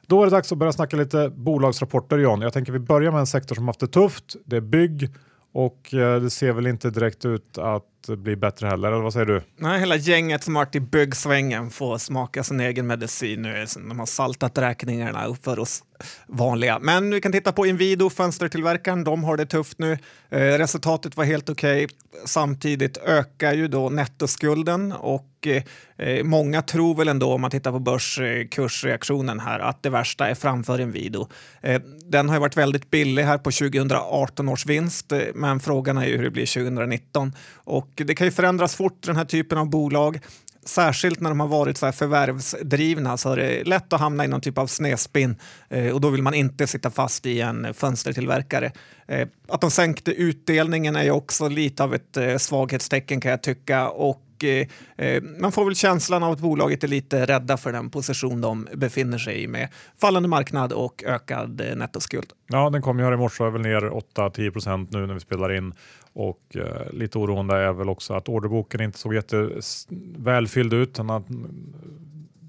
Då 0.07 0.21
är 0.21 0.25
det 0.25 0.31
dags 0.31 0.51
att 0.51 0.57
börja 0.57 0.71
snacka 0.71 0.97
lite 0.97 1.29
bolagsrapporter 1.29 2.17
John. 2.17 2.41
Jag 2.41 2.53
tänker 2.53 2.71
vi 2.71 2.79
börjar 2.79 3.11
med 3.11 3.19
en 3.19 3.27
sektor 3.27 3.55
som 3.55 3.67
haft 3.67 3.79
det 3.79 3.87
tufft. 3.87 4.35
Det 4.45 4.57
är 4.57 4.61
bygg 4.61 5.09
och 5.53 5.87
det 5.91 6.29
ser 6.29 6.53
väl 6.53 6.67
inte 6.67 6.89
direkt 6.89 7.25
ut 7.25 7.57
att 7.57 7.83
bli 8.07 8.35
bättre 8.35 8.67
heller, 8.67 8.91
eller 8.91 9.01
vad 9.01 9.13
säger 9.13 9.25
du? 9.25 9.41
Nej, 9.57 9.79
hela 9.79 9.95
gänget 9.95 10.43
som 10.43 10.53
varit 10.53 10.75
i 10.75 10.79
byggsvängen 10.79 11.69
får 11.69 11.97
smaka 11.97 12.43
sin 12.43 12.59
egen 12.59 12.87
medicin 12.87 13.41
nu. 13.41 13.65
De 13.75 13.99
har 13.99 14.05
saltat 14.05 14.57
räkningarna 14.57 15.25
upp 15.25 15.43
för 15.43 15.59
oss 15.59 15.83
vanliga. 16.27 16.79
Men 16.79 17.11
vi 17.11 17.21
kan 17.21 17.31
titta 17.31 17.51
på 17.51 17.65
Inwido, 17.65 18.09
fönstertillverkaren. 18.09 19.03
De 19.03 19.23
har 19.23 19.37
det 19.37 19.45
tufft 19.45 19.79
nu. 19.79 19.97
Eh, 20.29 20.39
resultatet 20.39 21.17
var 21.17 21.25
helt 21.25 21.49
okej. 21.49 21.85
Okay. 21.85 21.97
Samtidigt 22.25 22.97
ökar 22.97 23.53
ju 23.53 23.67
då 23.67 23.89
nettoskulden 23.89 24.91
och 24.91 25.47
eh, 25.47 25.63
eh, 26.07 26.23
många 26.23 26.61
tror 26.61 26.95
väl 26.95 27.07
ändå 27.07 27.33
om 27.33 27.41
man 27.41 27.51
tittar 27.51 27.71
på 27.71 27.79
börskursreaktionen 27.79 29.39
här 29.39 29.59
att 29.59 29.83
det 29.83 29.89
värsta 29.89 30.29
är 30.29 30.35
framför 30.35 30.81
Inwido. 30.81 31.27
Eh, 31.61 31.81
den 32.05 32.29
har 32.29 32.35
ju 32.35 32.39
varit 32.39 32.57
väldigt 32.57 32.89
billig 32.91 33.23
här 33.23 33.37
på 33.37 33.51
2018 33.51 34.49
års 34.49 34.65
vinst, 34.65 35.11
eh, 35.11 35.19
men 35.35 35.59
frågan 35.59 35.97
är 35.97 36.05
ju 36.05 36.17
hur 36.17 36.23
det 36.23 36.31
blir 36.31 36.45
2019 36.45 37.35
och 37.55 37.88
det 37.95 38.15
kan 38.15 38.27
ju 38.27 38.31
förändras 38.31 38.75
fort 38.75 39.03
den 39.03 39.15
här 39.15 39.25
typen 39.25 39.57
av 39.57 39.69
bolag 39.69 40.19
särskilt 40.65 41.19
när 41.19 41.29
de 41.29 41.39
har 41.39 41.47
varit 41.47 41.77
så 41.77 41.85
här 41.85 41.93
förvärvsdrivna 41.93 43.17
så 43.17 43.31
är 43.31 43.37
det 43.37 43.63
lätt 43.63 43.93
att 43.93 43.99
hamna 43.99 44.25
i 44.25 44.27
någon 44.27 44.41
typ 44.41 44.57
av 44.57 44.67
snedspinn 44.67 45.35
eh, 45.69 45.93
och 45.93 46.01
då 46.01 46.09
vill 46.09 46.23
man 46.23 46.33
inte 46.33 46.67
sitta 46.67 46.91
fast 46.91 47.25
i 47.25 47.41
en 47.41 47.73
fönstertillverkare. 47.73 48.71
Eh, 49.07 49.27
att 49.47 49.61
de 49.61 49.71
sänkte 49.71 50.11
utdelningen 50.11 50.95
är 50.95 51.03
ju 51.03 51.11
också 51.11 51.47
lite 51.47 51.83
av 51.83 51.95
ett 51.95 52.17
eh, 52.17 52.37
svaghetstecken 52.37 53.21
kan 53.21 53.31
jag 53.31 53.43
tycka 53.43 53.89
och 53.89 54.21
och 54.39 54.43
eh, 54.43 54.67
eh, 54.97 55.23
man 55.23 55.51
får 55.51 55.65
väl 55.65 55.75
känslan 55.75 56.23
av 56.23 56.31
att 56.31 56.39
bolaget 56.39 56.83
är 56.83 56.87
lite 56.87 57.25
rädda 57.25 57.57
för 57.57 57.71
den 57.71 57.89
position 57.89 58.41
de 58.41 58.67
befinner 58.73 59.17
sig 59.17 59.43
i 59.43 59.47
med 59.47 59.69
fallande 60.01 60.29
marknad 60.29 60.73
och 60.73 61.03
ökad 61.03 61.61
eh, 61.61 61.75
nettoskuld. 61.75 62.33
Ja, 62.47 62.69
den 62.69 62.81
kom 62.81 62.99
ju 62.99 63.05
här 63.05 63.13
i 63.13 63.17
morse, 63.17 63.43
och 63.43 63.47
är 63.47 63.51
väl 63.51 63.61
ner 63.61 63.81
8-10 64.15 64.51
procent 64.51 64.91
nu 64.91 65.07
när 65.07 65.13
vi 65.13 65.19
spelar 65.19 65.55
in 65.55 65.73
och 66.13 66.55
eh, 66.55 66.93
lite 66.93 67.17
oroande 67.17 67.55
är 67.55 67.73
väl 67.73 67.89
också 67.89 68.13
att 68.13 68.29
orderboken 68.29 68.81
inte 68.81 68.99
såg 68.99 69.13
jättevälfylld 69.13 70.73
ut. 70.73 70.95
Den 70.95 71.09
har 71.09 71.23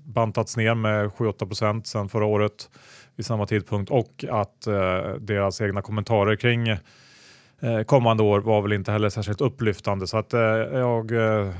bantats 0.04 0.56
ner 0.56 0.74
med 0.74 1.08
7-8 1.08 1.46
procent 1.46 1.86
sedan 1.86 2.08
förra 2.08 2.24
året 2.24 2.70
vid 3.16 3.26
samma 3.26 3.46
tidpunkt 3.46 3.90
och 3.90 4.24
att 4.30 4.66
eh, 4.66 5.14
deras 5.20 5.60
egna 5.60 5.82
kommentarer 5.82 6.36
kring 6.36 6.68
eh, 6.68 6.78
Eh, 7.62 7.82
kommande 7.82 8.22
år 8.22 8.40
var 8.40 8.62
väl 8.62 8.72
inte 8.72 8.92
heller 8.92 9.10
särskilt 9.10 9.40
upplyftande 9.40 10.06
så 10.06 10.18
att 10.18 10.34
eh, 10.34 10.40
jag 10.40 11.12
eh, 11.12 11.50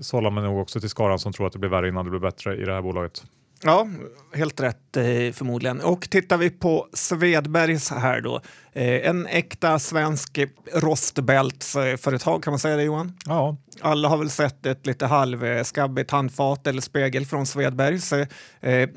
sållar 0.00 0.30
mig 0.30 0.44
nog 0.44 0.58
också 0.58 0.80
till 0.80 0.88
skaran 0.90 1.18
som 1.18 1.32
tror 1.32 1.46
att 1.46 1.52
det 1.52 1.58
blir 1.58 1.70
värre 1.70 1.88
innan 1.88 2.04
det 2.04 2.10
blir 2.10 2.20
bättre 2.20 2.56
i 2.56 2.64
det 2.64 2.72
här 2.72 2.82
bolaget. 2.82 3.24
Ja, 3.62 3.88
helt 4.34 4.60
rätt 4.60 4.96
eh, 4.96 5.32
förmodligen. 5.32 5.80
Och 5.80 6.10
tittar 6.10 6.36
vi 6.36 6.50
på 6.50 6.88
Svedbergs 6.92 7.90
här 7.90 8.20
då. 8.20 8.40
Eh, 8.76 9.08
en 9.08 9.26
äkta 9.26 9.78
svensk 9.78 10.38
rostbältsföretag, 10.74 12.42
kan 12.42 12.50
man 12.52 12.58
säga 12.58 12.76
det 12.76 12.82
Johan? 12.82 13.12
Ja, 13.26 13.56
Alla 13.80 14.08
har 14.08 14.16
väl 14.16 14.30
sett 14.30 14.66
ett 14.66 14.86
lite 14.86 15.06
halvskabbigt 15.06 16.10
handfat 16.10 16.66
eller 16.66 16.80
spegel 16.80 17.26
från 17.26 17.46
Svedbergs. 17.46 18.12
Eh, 18.12 18.26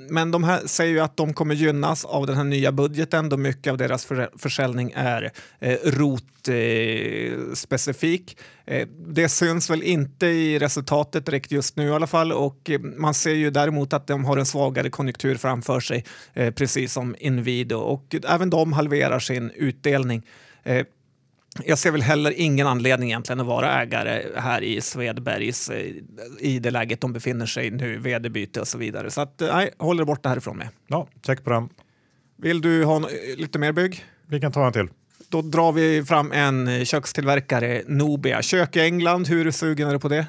Men 0.09 0.31
de 0.31 0.43
här 0.43 0.59
säger 0.65 0.91
ju 0.93 0.99
att 0.99 1.17
de 1.17 1.33
kommer 1.33 1.55
gynnas 1.55 2.05
av 2.05 2.27
den 2.27 2.35
här 2.37 2.43
nya 2.43 2.71
budgeten 2.71 3.29
då 3.29 3.37
mycket 3.37 3.71
av 3.71 3.77
deras 3.77 4.05
för- 4.05 4.29
försäljning 4.37 4.91
är 4.95 5.31
eh, 5.59 5.77
ROT-specifik. 5.83 8.37
Det 9.07 9.29
syns 9.29 9.69
väl 9.69 9.83
inte 9.83 10.25
i 10.27 10.59
resultatet 10.59 11.25
direkt 11.25 11.51
just 11.51 11.75
nu 11.75 11.87
i 11.87 11.91
alla 11.91 12.07
fall 12.07 12.31
och 12.31 12.69
man 12.97 13.13
ser 13.13 13.33
ju 13.33 13.49
däremot 13.51 13.93
att 13.93 14.07
de 14.07 14.25
har 14.25 14.37
en 14.37 14.45
svagare 14.45 14.89
konjunktur 14.89 15.35
framför 15.35 15.79
sig, 15.79 16.05
precis 16.33 16.93
som 16.93 17.15
Inwido 17.19 17.75
och 17.75 18.15
även 18.27 18.49
de 18.49 18.73
halverar 18.73 19.19
sin 19.19 19.51
utdelning. 19.69 20.25
Eh, 20.63 20.85
jag 21.65 21.77
ser 21.77 21.91
väl 21.91 22.01
heller 22.01 22.33
ingen 22.37 22.67
anledning 22.67 23.09
egentligen 23.09 23.39
att 23.39 23.45
vara 23.47 23.81
ägare 23.81 24.23
här 24.35 24.61
i 24.61 24.81
Svedbergs 24.81 25.69
eh, 25.69 25.85
i 26.39 26.59
det 26.59 26.71
läget 26.71 27.01
de 27.01 27.13
befinner 27.13 27.45
sig 27.45 27.71
nu, 27.71 27.97
vd-byte 27.97 28.61
och 28.61 28.67
så 28.67 28.77
vidare. 28.77 29.11
Så 29.11 29.21
att, 29.21 29.41
eh, 29.41 29.55
nej, 29.55 29.69
håller 29.77 30.03
borta 30.03 30.29
härifrån 30.29 30.57
med. 30.57 30.67
ja 30.87 31.07
check 31.25 31.43
på 31.43 31.49
den. 31.49 31.69
Vill 32.37 32.61
du 32.61 32.83
ha 32.83 32.99
nå- 32.99 33.09
lite 33.37 33.59
mer 33.59 33.71
bygg? 33.71 34.05
Vi 34.27 34.39
kan 34.39 34.51
ta 34.51 34.67
en 34.67 34.73
till. 34.73 34.87
Då 35.29 35.41
drar 35.41 35.71
vi 35.71 36.05
fram 36.05 36.31
en 36.31 36.67
eh, 36.67 36.83
kökstillverkare, 36.83 37.81
Nobia. 37.87 38.41
Kök 38.41 38.75
i 38.75 38.79
England, 38.79 39.27
hur 39.27 39.51
sugen 39.51 39.87
är 39.89 39.93
du 39.93 39.99
på 39.99 40.07
det? 40.09 40.25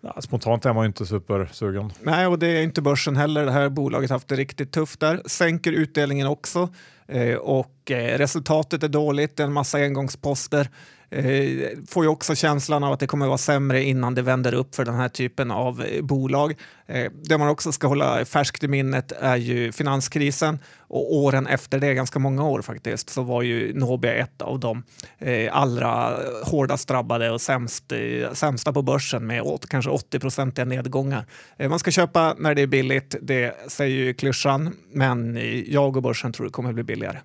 Ja, 0.00 0.20
spontant 0.20 0.66
är 0.66 0.72
man 0.72 0.84
ju 0.84 0.86
inte 0.86 1.06
supersugen. 1.06 1.92
Nej, 2.02 2.26
och 2.26 2.38
det 2.38 2.46
är 2.46 2.62
inte 2.62 2.82
börsen 2.82 3.16
heller. 3.16 3.44
Det 3.44 3.52
här 3.52 3.68
bolaget 3.68 4.10
har 4.10 4.14
haft 4.14 4.28
det 4.28 4.36
riktigt 4.36 4.72
tufft 4.72 5.00
där. 5.00 5.22
Sänker 5.26 5.72
utdelningen 5.72 6.26
också 6.26 6.68
eh, 7.08 7.34
och 7.34 7.90
eh, 7.90 8.18
resultatet 8.18 8.82
är 8.82 8.88
dåligt. 8.88 9.36
Det 9.36 9.42
är 9.42 9.46
en 9.46 9.52
massa 9.52 9.78
engångsposter. 9.78 10.68
Eh, 11.10 11.68
får 11.88 12.04
ju 12.04 12.08
också 12.08 12.34
känslan 12.34 12.84
av 12.84 12.92
att 12.92 13.00
det 13.00 13.06
kommer 13.06 13.26
vara 13.26 13.38
sämre 13.38 13.82
innan 13.82 14.14
det 14.14 14.22
vänder 14.22 14.54
upp 14.54 14.74
för 14.74 14.84
den 14.84 14.94
här 14.94 15.08
typen 15.08 15.50
av 15.50 15.82
eh, 15.82 16.02
bolag. 16.02 16.54
Eh, 16.86 17.12
det 17.22 17.38
man 17.38 17.48
också 17.48 17.72
ska 17.72 17.86
hålla 17.86 18.24
färskt 18.24 18.64
i 18.64 18.68
minnet 18.68 19.12
är 19.12 19.36
ju 19.36 19.72
finanskrisen 19.72 20.58
och 20.78 21.14
åren 21.14 21.46
efter 21.46 21.78
det, 21.78 21.94
ganska 21.94 22.18
många 22.18 22.44
år 22.44 22.62
faktiskt, 22.62 23.10
så 23.10 23.22
var 23.22 23.42
ju 23.42 23.74
Nobia 23.74 24.14
ett 24.14 24.42
av 24.42 24.60
de 24.60 24.82
eh, 25.18 25.56
allra 25.56 26.16
hårdast 26.44 26.88
drabbade 26.88 27.30
och 27.30 27.40
sämst, 27.40 27.92
eh, 27.92 28.32
sämsta 28.32 28.72
på 28.72 28.82
börsen 28.82 29.26
med 29.26 29.42
åt, 29.42 29.68
kanske 29.68 29.90
80-procentiga 29.90 30.64
nedgångar. 30.64 31.26
Eh, 31.56 31.70
man 31.70 31.78
ska 31.78 31.90
köpa 31.90 32.34
när 32.38 32.54
det 32.54 32.62
är 32.62 32.66
billigt, 32.66 33.16
det 33.22 33.54
säger 33.66 33.96
ju 33.96 34.14
klyschan, 34.14 34.74
men 34.92 35.36
eh, 35.36 35.60
jag 35.60 35.96
och 35.96 36.02
börsen 36.02 36.32
tror 36.32 36.46
det 36.46 36.52
kommer 36.52 36.72
bli 36.72 36.82
billigare. 36.82 37.18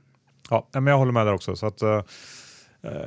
Ja, 0.50 0.68
men 0.72 0.88
jag 0.88 0.98
håller 0.98 1.12
med 1.12 1.26
där 1.26 1.34
också. 1.34 1.56
Så 1.56 1.66
att, 1.66 1.82
eh, 1.82 2.02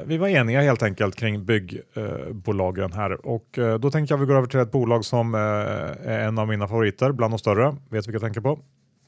vi 0.05 0.17
var 0.17 0.29
eniga 0.29 0.61
helt 0.61 0.83
enkelt 0.83 1.17
kring 1.17 1.45
byggbolagen 1.45 2.93
här 2.93 3.27
och 3.27 3.59
eh, 3.59 3.79
då 3.79 3.91
tänker 3.91 4.15
jag 4.15 4.19
vi 4.19 4.27
går 4.27 4.37
över 4.37 4.47
till 4.47 4.61
ett 4.61 4.73
bolag 4.73 5.05
som 5.05 5.35
eh, 5.35 5.41
är 5.41 6.19
en 6.19 6.39
av 6.39 6.49
mina 6.49 6.69
favoriter 6.69 7.13
bland 7.13 7.33
de 7.33 7.39
större. 7.39 7.65
Vet 7.71 7.79
du 7.91 7.97
vilka 7.97 8.13
jag 8.13 8.23
tänker 8.23 8.41
på? 8.41 8.59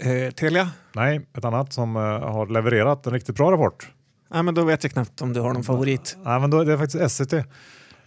Eh, 0.02 0.30
Telia? 0.30 0.70
Nej, 0.92 1.26
ett 1.38 1.44
annat 1.44 1.72
som 1.72 1.96
eh, 1.96 2.02
har 2.02 2.46
levererat 2.46 3.06
en 3.06 3.12
riktigt 3.12 3.36
bra 3.36 3.52
rapport. 3.52 3.88
Nej, 4.30 4.42
men 4.42 4.54
då 4.54 4.64
vet 4.64 4.82
jag 4.82 4.92
knappt 4.92 5.22
om 5.22 5.32
du 5.32 5.40
har 5.40 5.52
någon 5.52 5.64
favorit. 5.64 6.16
Nej, 6.24 6.40
men 6.40 6.50
då, 6.50 6.64
det 6.64 6.72
är 6.72 6.76
faktiskt 6.76 7.04
Essity. 7.04 7.44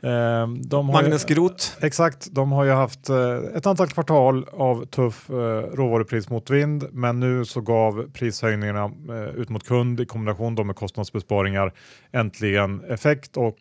Eh, 0.03 0.48
de 0.48 0.88
Magnus 0.88 1.25
Groth? 1.25 1.65
Exakt, 1.81 2.27
de 2.31 2.51
har 2.51 2.63
ju 2.63 2.72
haft 2.72 3.10
eh, 3.10 3.38
ett 3.55 3.65
antal 3.65 3.88
kvartal 3.88 4.46
av 4.51 4.86
tuff 4.86 5.29
eh, 5.29 5.34
råvaruprismotvind 5.74 6.88
men 6.91 7.20
nu 7.20 7.46
så 7.46 7.62
gav 7.62 8.12
prishöjningarna 8.13 8.91
ut 9.36 9.50
mot 9.50 9.67
kund 9.67 10.00
i 10.00 10.05
kombination 10.05 10.55
då 10.55 10.63
med 10.63 10.75
kostnadsbesparingar 10.75 11.74
äntligen 12.12 12.84
effekt 12.84 13.38
och 13.38 13.58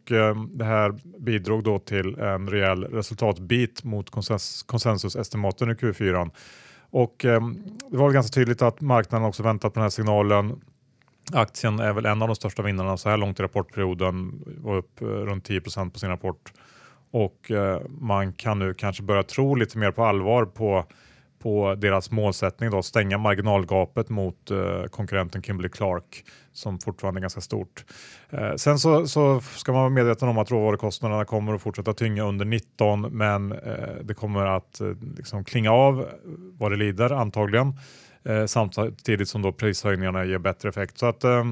det 0.53 0.65
här 0.65 0.95
bidrog 1.19 1.65
då 1.65 1.79
till 1.79 2.19
en 2.19 2.49
rejäl 2.49 2.85
resultatbit 2.85 3.85
mot 3.85 4.11
konsens 4.11 4.63
konsensusestimaten 4.63 5.71
i 5.71 5.75
Q4. 5.75 6.31
Och 6.91 7.17
det 7.91 7.97
var 7.97 8.05
väl 8.05 8.15
ganska 8.15 8.35
tydligt 8.35 8.63
att 8.63 8.81
marknaden 8.81 9.29
också 9.29 9.43
väntat 9.43 9.75
på 9.75 9.81
den 9.81 9.83
här 9.83 9.91
signalen. 9.91 10.61
Aktien 11.35 11.79
är 11.79 11.93
väl 11.93 12.07
en 12.07 12.23
av 12.23 12.29
de 12.29 12.37
största 12.37 12.63
vinnarna 12.63 12.97
så 12.97 13.09
här 13.09 13.17
långt 13.17 13.41
i 13.41 13.43
rapportperioden, 13.43 14.45
var 14.47 14.77
upp 14.77 15.03
eh, 15.03 15.07
runt 15.07 15.49
10% 15.49 15.91
på 15.91 15.99
sin 15.99 16.09
rapport 16.09 16.53
och 17.11 17.51
eh, 17.51 17.81
man 17.89 18.33
kan 18.33 18.59
nu 18.59 18.75
kanske 18.75 19.03
börja 19.03 19.23
tro 19.23 19.55
lite 19.55 19.79
mer 19.79 19.91
på 19.91 20.05
allvar 20.05 20.45
på, 20.45 20.85
på 21.39 21.75
deras 21.75 22.11
målsättning 22.11 22.71
då, 22.71 22.83
stänga 22.83 23.19
marginalgapet 23.19 24.09
mot 24.09 24.51
eh, 24.51 24.85
konkurrenten 24.85 25.43
Kimberly 25.43 25.69
Clark 25.69 26.25
som 26.53 26.79
fortfarande 26.79 27.19
är 27.19 27.23
ganska 27.23 27.41
stort. 27.41 27.85
Eh, 28.31 28.55
sen 28.55 28.79
så, 28.79 29.07
så 29.07 29.41
ska 29.41 29.73
man 29.73 29.81
vara 29.81 29.91
medveten 29.91 30.29
om 30.29 30.39
att 30.39 30.51
råvarukostnaderna 30.51 31.25
kommer 31.25 31.55
att 31.55 31.63
fortsätta 31.63 31.93
tynga 31.93 32.25
under 32.25 32.45
19 32.45 33.01
men 33.01 33.53
eh, 33.53 33.95
det 34.03 34.15
kommer 34.15 34.47
att 34.47 34.81
eh, 34.81 34.89
liksom 35.17 35.45
klinga 35.45 35.73
av 35.73 36.09
vad 36.59 36.73
det 36.73 36.77
lider 36.77 37.11
antagligen. 37.11 37.75
Eh, 38.25 38.47
samtidigt 38.47 39.29
som 39.29 39.43
då 39.43 39.53
prishöjningarna 39.53 40.25
ger 40.25 40.39
bättre 40.39 40.69
effekt. 40.69 40.99
Så 40.99 41.07
att 41.07 41.25
eh, 41.25 41.45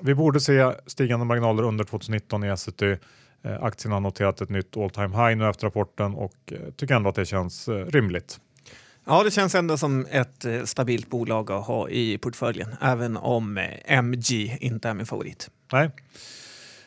vi 0.00 0.14
borde 0.14 0.40
se 0.40 0.72
stigande 0.86 1.26
marginaler 1.26 1.62
under 1.62 1.84
2019 1.84 2.44
i 2.44 2.48
Essity. 2.48 2.96
Eh, 3.42 3.62
aktien 3.62 3.92
har 3.92 4.00
noterat 4.00 4.40
ett 4.40 4.48
nytt 4.48 4.76
all 4.76 4.90
time 4.90 5.08
high 5.08 5.36
nu 5.36 5.48
efter 5.48 5.66
rapporten 5.66 6.14
och 6.14 6.34
eh, 6.46 6.58
tycker 6.76 6.94
ändå 6.94 7.08
att 7.08 7.14
det 7.16 7.26
känns 7.26 7.68
eh, 7.68 7.86
rimligt. 7.86 8.40
Ja, 9.04 9.22
det 9.22 9.30
känns 9.30 9.54
ändå 9.54 9.76
som 9.76 10.06
ett 10.10 10.46
stabilt 10.64 11.10
bolag 11.10 11.50
att 11.50 11.66
ha 11.66 11.88
i 11.88 12.18
portföljen, 12.18 12.74
även 12.80 13.16
om 13.16 13.68
MG 13.84 14.58
inte 14.60 14.88
är 14.88 14.94
min 14.94 15.06
favorit. 15.06 15.50
Nej. 15.72 15.90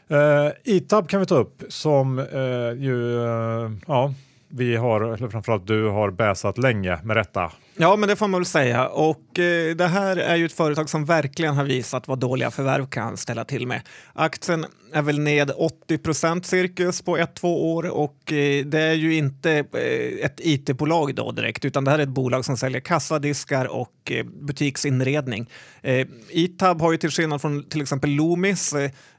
Eh, 0.10 0.52
Itab 0.64 1.10
kan 1.10 1.20
vi 1.20 1.26
ta 1.26 1.36
upp 1.36 1.64
som 1.70 2.20
eh, 2.20 2.84
ju, 2.84 3.24
eh, 3.24 3.72
ja, 3.88 4.14
vi 4.48 4.76
har, 4.76 5.02
eller 5.02 5.28
framförallt 5.28 5.68
du 5.68 5.88
har 5.88 6.12
bäsat 6.12 6.58
länge 6.58 7.00
med 7.04 7.16
rätta. 7.18 7.52
Ja, 7.82 7.96
men 7.96 8.10
det 8.10 8.16
får 8.16 8.28
man 8.28 8.40
väl 8.40 8.46
säga. 8.46 8.88
Och 8.88 9.40
eh, 9.40 9.76
det 9.76 9.88
här 9.88 10.18
är 10.18 10.36
ju 10.36 10.46
ett 10.46 10.54
företag 10.54 10.90
som 10.90 11.06
verkligen 11.06 11.56
har 11.56 11.64
visat 11.64 12.08
vad 12.08 12.20
dåliga 12.20 12.52
förvärv 12.52 12.86
kan 12.86 13.18
ställa 13.18 13.46
till 13.46 13.68
med. 13.68 13.82
Aktien 14.14 14.66
är 14.94 15.02
väl 15.02 15.20
ned 15.20 15.52
80 15.56 15.98
procent 15.98 16.46
cirkus 16.46 17.02
på 17.02 17.18
ett, 17.18 17.36
två 17.36 17.76
år 17.76 17.90
och 17.90 18.34
eh, 18.34 18.66
det 18.66 18.82
är 18.82 18.94
ju 18.94 19.16
inte 19.16 19.52
eh, 19.52 20.26
ett 20.26 20.40
it-bolag 20.40 21.16
då 21.16 21.32
direkt, 21.32 21.66
utan 21.66 21.84
det 21.84 21.92
här 21.92 22.00
är 22.00 22.04
ett 22.04 22.10
bolag 22.10 22.46
som 22.46 22.58
säljer 22.58 22.82
kassadiskar 22.82 23.66
och 23.66 24.12
eh, 24.12 24.26
butiksinredning. 24.26 25.50
Eh, 25.82 26.08
Itab 26.30 26.82
har 26.82 26.92
ju 26.92 26.98
till 26.98 27.12
skillnad 27.12 27.42
från 27.42 27.64
till 27.64 27.82
exempel 27.82 28.10
Loomis, 28.10 28.74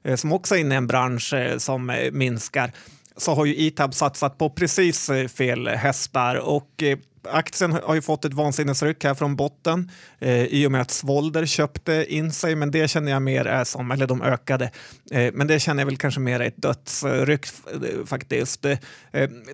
eh, 0.05 0.17
som 0.17 0.33
också 0.33 0.55
är 0.55 0.59
inne 0.59 0.75
i 0.75 0.79
en 0.79 0.87
bransch 0.87 1.35
eh, 1.35 1.59
som 1.59 1.91
eh, 1.91 2.13
minskar, 2.13 2.73
så 3.17 3.35
har 3.35 3.45
ju 3.45 3.57
Itab 3.57 3.95
satsat 3.95 4.39
på 4.39 4.51
precis 4.51 5.11
eh, 5.11 5.29
fel 5.29 5.69
hästar 5.69 6.37
och 6.37 6.83
eh, 6.83 6.99
Aktien 7.29 7.73
har 7.73 7.95
ju 7.95 8.03
fått 8.03 8.25
ett 8.25 8.35
vansinnesryck 8.35 9.05
här 9.05 9.15
från 9.15 9.37
botten 9.37 9.91
eh, 10.19 10.45
i 10.45 10.67
och 10.67 10.73
med 10.73 10.81
att 10.81 10.91
Svolder 10.91 11.47
köpte 11.47 12.07
in 12.09 12.33
sig, 12.33 12.55
men 12.55 12.71
det 12.71 12.89
känner 12.89 13.13
jag 13.13 13.23
mer 13.23 13.45
är 13.45 13.65
som, 13.65 13.91
eller 13.91 14.07
de 14.07 14.23
ökade, 14.23 14.71
eh, 15.11 15.33
men 15.33 15.47
det 15.47 15.61
känner 15.61 15.81
jag 15.81 15.87
väl 15.87 15.97
kanske 15.97 16.21
mer 16.21 16.41
är 16.41 16.45
ett 16.45 16.63
dödsryck 16.63 17.47
eh, 17.73 18.07
faktiskt. 18.07 18.65
Eh, 18.65 18.79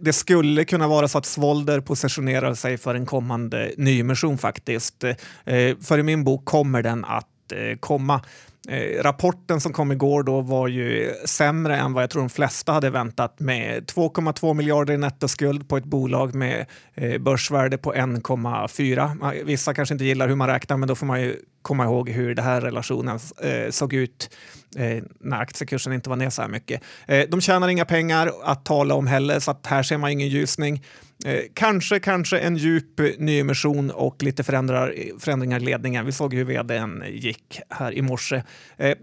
det 0.00 0.12
skulle 0.12 0.64
kunna 0.64 0.88
vara 0.88 1.08
så 1.08 1.18
att 1.18 1.26
Svolder 1.26 1.80
positionerar 1.80 2.54
sig 2.54 2.78
för 2.78 2.94
en 2.94 3.06
kommande 3.06 3.72
nyemission 3.76 4.38
faktiskt. 4.38 5.04
Eh, 5.04 5.76
för 5.82 5.98
i 5.98 6.02
min 6.02 6.24
bok 6.24 6.44
kommer 6.44 6.82
den 6.82 7.04
att 7.04 7.52
eh, 7.52 7.78
komma. 7.80 8.20
Eh, 8.68 9.02
rapporten 9.02 9.60
som 9.60 9.72
kom 9.72 9.92
igår 9.92 10.22
då 10.22 10.40
var 10.40 10.68
ju 10.68 11.12
sämre 11.24 11.76
än 11.76 11.92
vad 11.92 12.02
jag 12.02 12.10
tror 12.10 12.22
de 12.22 12.28
flesta 12.28 12.72
hade 12.72 12.90
väntat 12.90 13.40
med 13.40 13.86
2,2 13.86 14.54
miljarder 14.54 14.94
i 14.94 14.96
nettoskuld 14.96 15.68
på 15.68 15.76
ett 15.76 15.84
bolag 15.84 16.34
med 16.34 16.66
eh, 16.94 17.18
börsvärde 17.18 17.78
på 17.78 17.94
1,4. 17.94 19.44
Vissa 19.44 19.74
kanske 19.74 19.94
inte 19.94 20.04
gillar 20.04 20.28
hur 20.28 20.36
man 20.36 20.48
räknar 20.48 20.76
men 20.76 20.88
då 20.88 20.94
får 20.94 21.06
man 21.06 21.22
ju 21.22 21.36
komma 21.62 21.84
ihåg 21.84 22.10
hur 22.10 22.34
den 22.34 22.44
här 22.44 22.60
relationen 22.60 23.18
eh, 23.42 23.70
såg 23.70 23.92
ut 23.92 24.30
eh, 24.76 25.02
när 25.20 25.40
aktiekursen 25.40 25.92
inte 25.92 26.10
var 26.10 26.16
ner 26.16 26.30
så 26.30 26.42
här 26.42 26.48
mycket. 26.48 26.82
Eh, 27.06 27.24
de 27.28 27.40
tjänar 27.40 27.68
inga 27.68 27.84
pengar 27.84 28.32
att 28.44 28.64
tala 28.64 28.94
om 28.94 29.06
heller 29.06 29.40
så 29.40 29.50
att 29.50 29.66
här 29.66 29.82
ser 29.82 29.98
man 29.98 30.10
ingen 30.10 30.28
ljusning. 30.28 30.82
Eh, 31.24 31.40
kanske, 31.54 32.00
kanske 32.00 32.38
en 32.38 32.56
djup 32.56 33.00
nyemission 33.18 33.90
och 33.90 34.22
lite 34.22 34.44
förändrar, 34.44 34.94
förändringar 35.18 35.60
i 35.60 35.64
ledningen. 35.64 36.06
Vi 36.06 36.12
såg 36.12 36.34
hur 36.34 36.44
vdn 36.44 37.04
gick 37.08 37.60
här 37.70 37.92
i 37.92 38.02
morse. 38.02 38.42
Eh, 38.76 38.96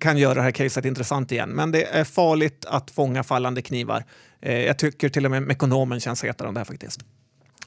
kan 0.00 0.18
göra 0.18 0.34
det 0.34 0.42
här 0.42 0.50
caset 0.50 0.84
intressant 0.84 1.32
igen, 1.32 1.50
men 1.50 1.72
det 1.72 1.84
är 1.84 2.04
farligt 2.04 2.64
att 2.68 2.90
fånga 2.90 3.22
fallande 3.22 3.62
knivar. 3.62 4.04
Eh, 4.40 4.60
jag 4.60 4.78
tycker 4.78 5.08
till 5.08 5.24
och 5.24 5.30
med 5.30 5.42
Mekonomen 5.42 6.00
känns 6.00 6.24
hetare 6.24 6.48
än 6.48 6.54
det 6.54 6.60
här 6.60 6.64
faktiskt. 6.64 7.00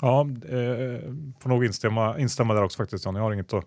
Ja, 0.01 0.21
eh, 0.21 1.11
får 1.39 1.49
nog 1.49 1.65
instämma, 1.65 2.19
instämma 2.19 2.53
där 2.53 2.63
också 2.63 2.77
faktiskt. 2.77 3.05
Jan. 3.05 3.15
Jag 3.15 3.21
har 3.21 3.33
inget 3.33 3.53
att 3.53 3.65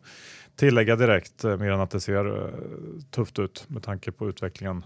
tillägga 0.57 0.97
direkt 0.97 1.45
eh, 1.45 1.57
mer 1.57 1.71
än 1.71 1.81
att 1.81 1.91
det 1.91 2.01
ser 2.01 2.45
eh, 2.45 2.51
tufft 3.11 3.39
ut 3.39 3.65
med 3.69 3.83
tanke 3.83 4.13
på 4.13 4.29
utvecklingen 4.29 4.85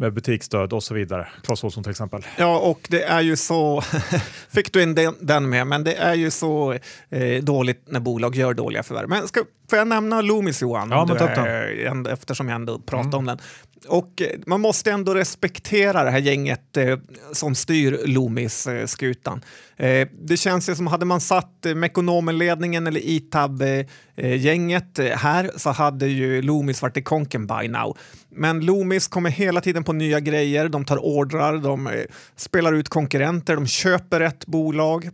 med 0.00 0.12
butiksstöd 0.14 0.72
och 0.72 0.82
så 0.82 0.94
vidare. 0.94 1.28
Clas 1.42 1.64
Ohlson 1.64 1.82
till 1.82 1.90
exempel. 1.90 2.22
Ja, 2.36 2.58
och 2.58 2.86
det 2.90 3.02
är 3.02 3.20
ju 3.20 3.36
så, 3.36 3.80
fick 4.50 4.72
du 4.72 4.82
in 4.82 4.94
den, 4.94 5.14
den 5.20 5.48
med, 5.48 5.66
men 5.66 5.84
det 5.84 5.94
är 5.94 6.14
ju 6.14 6.30
så 6.30 6.72
eh, 7.08 7.42
dåligt 7.42 7.82
när 7.86 8.00
bolag 8.00 8.34
gör 8.36 8.54
dåliga 8.54 8.82
förvärv. 8.82 9.08
Men 9.08 9.28
ska, 9.28 9.40
får 9.70 9.78
jag 9.78 9.88
nämna 9.88 10.20
Loomis 10.20 10.62
Johan? 10.62 10.90
Ja, 10.90 11.04
men 11.06 11.16
Du 11.16 11.24
är- 11.24 12.12
eftersom 12.12 12.48
jag 12.48 12.54
ändå 12.56 12.78
pratar 12.78 13.18
om 13.18 13.26
den. 13.26 13.38
Och 13.86 14.22
eh, 14.22 14.28
man 14.46 14.60
måste 14.60 14.90
ändå 14.90 15.14
respektera 15.14 16.04
det 16.04 16.10
här 16.10 16.18
gänget 16.18 16.76
eh, 16.76 16.98
som 17.32 17.54
styr 17.54 18.00
Loomis-skutan. 18.04 19.42
Eh, 19.76 19.90
eh, 19.90 20.08
det 20.20 20.36
känns 20.36 20.68
ju 20.68 20.74
som, 20.74 20.86
hade 20.86 21.04
man 21.04 21.20
satt 21.20 21.66
eh, 21.66 21.74
Mekonomenledningen 21.74 22.86
eller 22.86 23.00
ITAB-gänget 23.00 24.98
eh, 24.98 25.06
eh, 25.06 25.16
här 25.16 25.50
så 25.56 25.70
hade 25.70 26.06
ju 26.06 26.42
Loomis 26.42 26.82
varit 26.82 26.96
i 26.96 27.02
konken 27.02 27.46
by 27.46 27.68
now. 27.68 27.98
Men 28.30 28.60
Loomis 28.60 29.08
kommer 29.08 29.30
hela 29.30 29.60
tiden 29.60 29.84
på 29.84 29.92
nya 29.92 30.20
grejer, 30.20 30.68
de 30.68 30.84
tar 30.84 31.04
ordrar, 31.04 31.58
de 31.58 31.86
eh, 31.86 32.02
spelar 32.36 32.72
ut 32.72 32.88
konkurrenter, 32.88 33.54
de 33.54 33.66
köper 33.66 34.20
ett 34.20 34.46
bolag. 34.46 35.10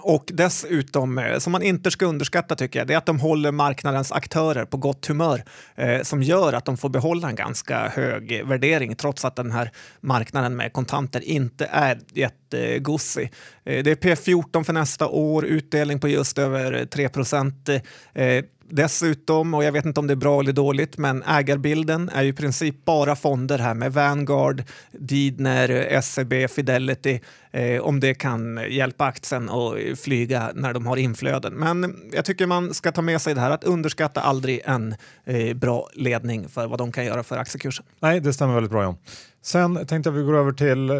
Och 0.00 0.30
dessutom, 0.34 1.18
eh, 1.18 1.38
som 1.38 1.52
man 1.52 1.62
inte 1.62 1.90
ska 1.90 2.06
underskatta 2.06 2.56
tycker 2.56 2.78
jag, 2.78 2.88
det 2.88 2.94
är 2.94 2.98
att 2.98 3.06
de 3.06 3.20
håller 3.20 3.52
marknadens 3.52 4.12
aktörer 4.12 4.64
på 4.64 4.76
gott 4.76 5.06
humör 5.06 5.44
eh, 5.74 6.02
som 6.02 6.22
gör 6.22 6.52
att 6.52 6.64
de 6.64 6.76
får 6.76 6.88
behålla 6.88 7.28
en 7.28 7.34
ganska 7.34 7.88
hög 7.88 8.46
värdering 8.46 8.96
trots 8.96 9.24
att 9.24 9.36
den 9.36 9.52
här 9.52 9.70
marknaden 10.00 10.56
med 10.56 10.72
kontanter 10.72 11.20
inte 11.20 11.68
är 11.72 11.98
jättegosig. 12.12 13.32
Eh, 13.64 13.84
det 13.84 13.90
är 13.90 14.14
P14 14.14 14.64
för 14.64 14.72
nästa 14.72 15.08
år, 15.08 15.44
utdelning 15.44 16.00
på 16.00 16.08
just 16.08 16.38
över 16.38 16.84
3 16.86 17.08
procent. 17.08 17.68
Eh, 18.14 18.44
Dessutom, 18.68 19.54
och 19.54 19.64
jag 19.64 19.72
vet 19.72 19.84
inte 19.84 20.00
om 20.00 20.06
det 20.06 20.12
är 20.12 20.16
bra 20.16 20.40
eller 20.40 20.52
dåligt, 20.52 20.98
men 20.98 21.22
ägarbilden 21.22 22.08
är 22.08 22.22
ju 22.22 22.28
i 22.28 22.32
princip 22.32 22.84
bara 22.84 23.16
fonder 23.16 23.58
här 23.58 23.74
med 23.74 23.92
Vanguard, 23.92 24.62
Didner, 24.92 26.00
SEB, 26.00 26.50
Fidelity, 26.50 27.20
eh, 27.50 27.80
om 27.80 28.00
det 28.00 28.14
kan 28.14 28.60
hjälpa 28.70 29.04
aktien 29.04 29.50
att 29.50 29.98
flyga 29.98 30.50
när 30.54 30.74
de 30.74 30.86
har 30.86 30.96
inflöden. 30.96 31.54
Men 31.54 31.96
jag 32.12 32.24
tycker 32.24 32.46
man 32.46 32.74
ska 32.74 32.92
ta 32.92 33.02
med 33.02 33.22
sig 33.22 33.34
det 33.34 33.40
här 33.40 33.50
att 33.50 33.64
underskatta 33.64 34.20
aldrig 34.20 34.60
en 34.64 34.94
eh, 35.24 35.54
bra 35.54 35.88
ledning 35.92 36.48
för 36.48 36.66
vad 36.66 36.78
de 36.78 36.92
kan 36.92 37.04
göra 37.04 37.22
för 37.22 37.36
aktiekursen. 37.36 37.84
Nej, 38.00 38.20
det 38.20 38.32
stämmer 38.32 38.54
väldigt 38.54 38.72
bra 38.72 38.82
John. 38.82 38.96
Sen 39.42 39.86
tänkte 39.86 39.94
jag 39.94 40.06
att 40.06 40.20
vi 40.20 40.24
går 40.24 40.36
över 40.36 40.52
till 40.52 40.90
eh, 40.90 40.96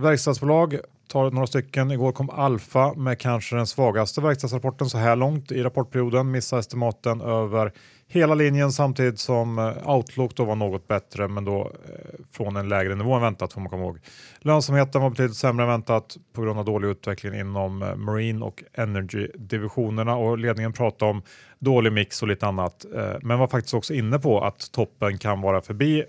verkstadsbolag. 0.00 0.78
Tar 1.10 1.30
några 1.30 1.46
stycken. 1.46 1.90
Igår 1.90 2.12
kom 2.12 2.30
Alfa 2.30 2.94
med 2.94 3.18
kanske 3.18 3.56
den 3.56 3.66
svagaste 3.66 4.20
verkstadsrapporten 4.20 4.90
så 4.90 4.98
här 4.98 5.16
långt 5.16 5.52
i 5.52 5.62
rapportperioden. 5.62 6.30
Missar 6.30 6.58
estimaten 6.58 7.20
över 7.20 7.72
hela 8.06 8.34
linjen 8.34 8.72
samtidigt 8.72 9.18
som 9.18 9.58
eh, 9.58 9.90
Outlook 9.90 10.34
då 10.36 10.44
var 10.44 10.56
något 10.56 10.88
bättre 10.88 11.28
men 11.28 11.44
då 11.44 11.60
eh, 11.60 12.24
från 12.32 12.56
en 12.56 12.68
lägre 12.68 12.94
nivå 12.94 13.14
än 13.14 13.22
väntat 13.22 13.52
får 13.52 13.60
man 13.60 13.70
komma 13.70 13.82
ihåg. 13.82 13.98
Lönsamheten 14.38 15.02
var 15.02 15.10
betydligt 15.10 15.36
sämre 15.36 15.64
än 15.64 15.70
väntat 15.70 16.16
på 16.32 16.42
grund 16.42 16.58
av 16.58 16.64
dålig 16.64 16.88
utveckling 16.88 17.34
inom 17.34 17.82
eh, 17.82 17.96
Marine 17.96 18.44
och 18.44 18.64
Energy-divisionerna 18.72 20.16
och 20.16 20.38
ledningen 20.38 20.72
pratade 20.72 21.10
om 21.10 21.22
dålig 21.58 21.92
mix 21.92 22.22
och 22.22 22.28
lite 22.28 22.46
annat. 22.46 22.86
Men 23.22 23.38
var 23.38 23.48
faktiskt 23.48 23.74
också 23.74 23.94
inne 23.94 24.18
på 24.18 24.40
att 24.40 24.72
toppen 24.72 25.18
kan 25.18 25.40
vara 25.40 25.62
förbi. 25.62 26.04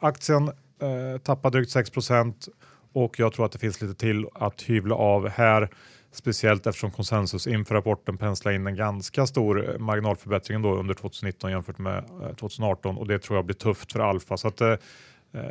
Aktien 0.00 0.46
tappade 0.46 1.18
tappar 1.18 1.50
drygt 1.50 1.70
6 1.70 1.90
och 2.92 3.18
jag 3.18 3.32
tror 3.32 3.46
att 3.46 3.52
det 3.52 3.58
finns 3.58 3.80
lite 3.80 3.94
till 3.94 4.26
att 4.34 4.62
hyvla 4.62 4.94
av 4.94 5.28
här. 5.28 5.68
Speciellt 6.12 6.66
eftersom 6.66 6.90
konsensus 6.90 7.46
inför 7.46 7.74
rapporten 7.74 8.16
penslar 8.16 8.52
in 8.52 8.66
en 8.66 8.76
ganska 8.76 9.26
stor 9.26 9.70
eh, 9.70 9.78
marginalförbättring 9.78 10.62
då 10.62 10.76
under 10.76 10.94
2019 10.94 11.50
jämfört 11.50 11.78
med 11.78 11.98
eh, 11.98 12.34
2018 12.34 12.96
och 12.96 13.06
det 13.06 13.18
tror 13.18 13.38
jag 13.38 13.44
blir 13.44 13.56
tufft 13.56 13.92
för 13.92 14.00
Alfa. 14.00 14.36
Så 14.36 14.48
att, 14.48 14.60
eh, 14.60 14.68
eh, 14.68 14.78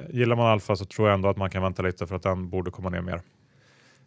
gillar 0.09 0.35
man 0.35 0.45
Alfa 0.45 0.75
så 0.75 0.85
tror 0.85 1.07
jag 1.07 1.15
ändå 1.15 1.29
att 1.29 1.37
man 1.37 1.49
kan 1.49 1.63
vänta 1.63 1.81
lite 1.83 2.07
för 2.07 2.15
att 2.15 2.23
den 2.23 2.49
borde 2.49 2.71
komma 2.71 2.89
ner 2.89 3.01
mer. 3.01 3.21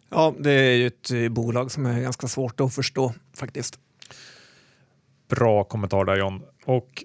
Ja, 0.09 0.33
det 0.39 0.51
är 0.51 0.75
ju 0.75 0.87
ett 0.87 1.11
eh, 1.11 1.29
bolag 1.29 1.71
som 1.71 1.85
är 1.85 2.01
ganska 2.01 2.27
svårt 2.27 2.59
att 2.59 2.75
förstå 2.75 3.13
faktiskt. 3.35 3.79
Bra 5.29 5.63
kommentar 5.63 6.05
där 6.05 6.17
John. 6.17 6.41
Och 6.65 7.03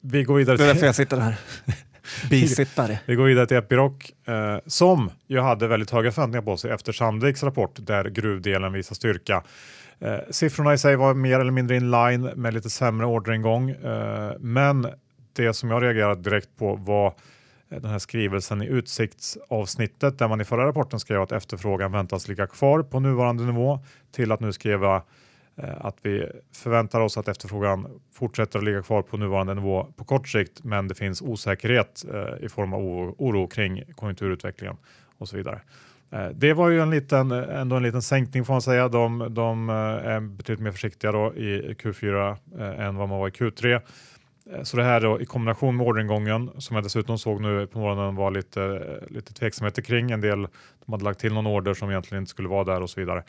vi 0.00 0.24
går 0.24 0.34
vidare 0.34 0.56
Det 0.56 0.62
är 0.62 0.66
därför 0.66 0.80
till, 0.80 0.86
jag 0.86 0.94
sitter 0.94 1.16
här. 1.16 1.38
Bisittare. 2.30 2.98
vi 3.06 3.14
går 3.14 3.24
vidare 3.24 3.46
till 3.46 3.56
Epiroc 3.56 3.92
eh, 4.26 4.58
som 4.66 5.10
ju 5.26 5.40
hade 5.40 5.68
väldigt 5.68 5.90
höga 5.90 6.12
förväntningar 6.12 6.42
på 6.42 6.56
sig 6.56 6.70
efter 6.70 6.92
Sandviks 6.92 7.42
rapport 7.42 7.72
där 7.76 8.04
gruvdelen 8.04 8.72
visar 8.72 8.94
styrka. 8.94 9.42
Eh, 10.00 10.18
siffrorna 10.30 10.74
i 10.74 10.78
sig 10.78 10.96
var 10.96 11.14
mer 11.14 11.40
eller 11.40 11.50
mindre 11.50 11.76
in 11.76 11.90
line 11.90 12.22
med 12.22 12.54
lite 12.54 12.70
sämre 12.70 13.06
orderingång. 13.06 13.70
Eh, 13.70 14.32
men 14.40 14.86
det 15.32 15.54
som 15.54 15.70
jag 15.70 15.82
reagerade 15.82 16.22
direkt 16.22 16.48
på 16.58 16.76
var 16.76 17.14
den 17.68 17.90
här 17.90 17.98
skrivelsen 17.98 18.62
i 18.62 18.66
utsiktsavsnittet 18.66 20.18
där 20.18 20.28
man 20.28 20.40
i 20.40 20.44
förra 20.44 20.66
rapporten 20.66 21.00
skrev 21.00 21.22
att 21.22 21.32
efterfrågan 21.32 21.92
väntas 21.92 22.28
ligga 22.28 22.46
kvar 22.46 22.82
på 22.82 23.00
nuvarande 23.00 23.44
nivå 23.44 23.80
till 24.12 24.32
att 24.32 24.40
nu 24.40 24.52
skriva 24.52 25.02
Eh, 25.62 25.86
att 25.86 25.96
vi 26.02 26.26
förväntar 26.52 27.00
oss 27.00 27.18
att 27.18 27.28
efterfrågan 27.28 28.00
fortsätter 28.12 28.58
att 28.58 28.64
ligga 28.64 28.82
kvar 28.82 29.02
på 29.02 29.16
nuvarande 29.16 29.54
nivå 29.54 29.86
på 29.96 30.04
kort 30.04 30.28
sikt, 30.28 30.64
men 30.64 30.88
det 30.88 30.94
finns 30.94 31.22
osäkerhet 31.22 32.04
eh, 32.14 32.44
i 32.44 32.48
form 32.48 32.72
av 32.72 32.80
oro, 33.18 33.46
kring 33.46 33.82
konjunkturutvecklingen 33.96 34.76
och 35.18 35.28
så 35.28 35.36
vidare. 35.36 35.60
Eh, 36.10 36.28
det 36.34 36.52
var 36.52 36.68
ju 36.68 36.80
en 36.80 36.90
liten, 36.90 37.30
ändå 37.30 37.76
en 37.76 37.82
liten 37.82 38.02
sänkning 38.02 38.44
får 38.44 38.54
man 38.54 38.62
säga. 38.62 38.88
De, 38.88 39.34
de 39.34 39.68
är 39.68 40.20
betydligt 40.20 40.64
mer 40.64 40.72
försiktiga 40.72 41.12
då 41.12 41.34
i 41.34 41.74
Q4 41.74 42.36
än 42.80 42.96
vad 42.96 43.08
man 43.08 43.18
var 43.18 43.28
i 43.28 43.30
Q3. 43.30 43.80
Så 44.62 44.76
det 44.76 44.84
här 44.84 45.00
då, 45.00 45.20
i 45.20 45.24
kombination 45.24 45.76
med 45.76 45.86
orderingången 45.86 46.50
som 46.58 46.76
jag 46.76 46.84
dessutom 46.84 47.18
såg 47.18 47.40
nu 47.40 47.66
på 47.66 47.78
morgonen 47.78 48.14
var 48.14 48.30
lite, 48.30 48.82
lite 49.10 49.32
tveksamheter 49.32 49.82
kring. 49.82 50.10
En 50.10 50.20
del 50.20 50.42
de 50.86 50.92
hade 50.92 51.04
lagt 51.04 51.20
till 51.20 51.34
någon 51.34 51.46
order 51.46 51.74
som 51.74 51.90
egentligen 51.90 52.22
inte 52.22 52.30
skulle 52.30 52.48
vara 52.48 52.64
där 52.64 52.82
och 52.82 52.90
så 52.90 53.00
vidare. 53.00 53.22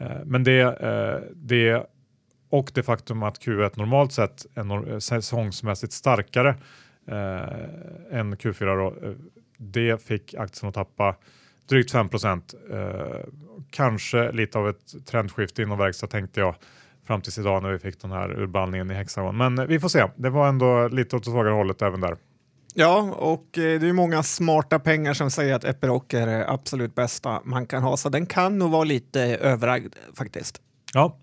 Eh, 0.00 0.24
men 0.24 0.44
det, 0.44 0.60
eh, 0.60 1.20
det 1.34 1.86
och 2.50 2.70
det 2.74 2.82
faktum 2.82 3.22
att 3.22 3.38
Q1 3.38 3.72
normalt 3.74 4.12
sett 4.12 4.46
är 4.54 4.92
eh, 4.92 4.98
säsongsmässigt 4.98 5.92
starkare 5.92 6.56
än 8.10 8.36
Q4 8.36 8.76
då, 8.76 8.94
det 9.56 10.02
fick 10.02 10.34
aktien 10.34 10.68
att 10.68 10.74
tappa 10.74 11.16
drygt 11.70 11.90
5 11.90 12.08
eh, 12.12 12.80
Kanske 13.70 14.32
lite 14.32 14.58
av 14.58 14.68
ett 14.68 15.06
trendskifte 15.06 15.62
inom 15.62 15.78
verkstad 15.78 16.06
tänkte 16.06 16.40
jag 16.40 16.54
fram 17.06 17.20
tills 17.20 17.38
idag 17.38 17.62
när 17.62 17.72
vi 17.72 17.78
fick 17.78 18.00
den 18.00 18.10
här 18.10 18.40
urballningen 18.40 18.90
i 18.90 18.94
Hexagon. 18.94 19.36
Men 19.36 19.66
vi 19.66 19.80
får 19.80 19.88
se. 19.88 20.06
Det 20.16 20.30
var 20.30 20.48
ändå 20.48 20.88
lite 20.88 21.16
åt 21.16 21.24
det 21.24 21.30
svagare 21.30 21.54
hållet 21.54 21.82
även 21.82 22.00
där. 22.00 22.16
Ja, 22.74 23.00
och 23.00 23.58
eh, 23.58 23.80
det 23.80 23.88
är 23.88 23.92
många 23.92 24.22
smarta 24.22 24.78
pengar 24.78 25.14
som 25.14 25.30
säger 25.30 25.54
att 25.54 25.64
Epiroc 25.64 26.02
är 26.14 26.26
det 26.26 26.48
absolut 26.48 26.94
bästa 26.94 27.40
man 27.44 27.66
kan 27.66 27.82
ha, 27.82 27.96
så 27.96 28.08
den 28.08 28.26
kan 28.26 28.58
nog 28.58 28.70
vara 28.70 28.84
lite 28.84 29.20
överagd 29.22 29.94
faktiskt. 30.14 30.60
Ja, 30.94 31.18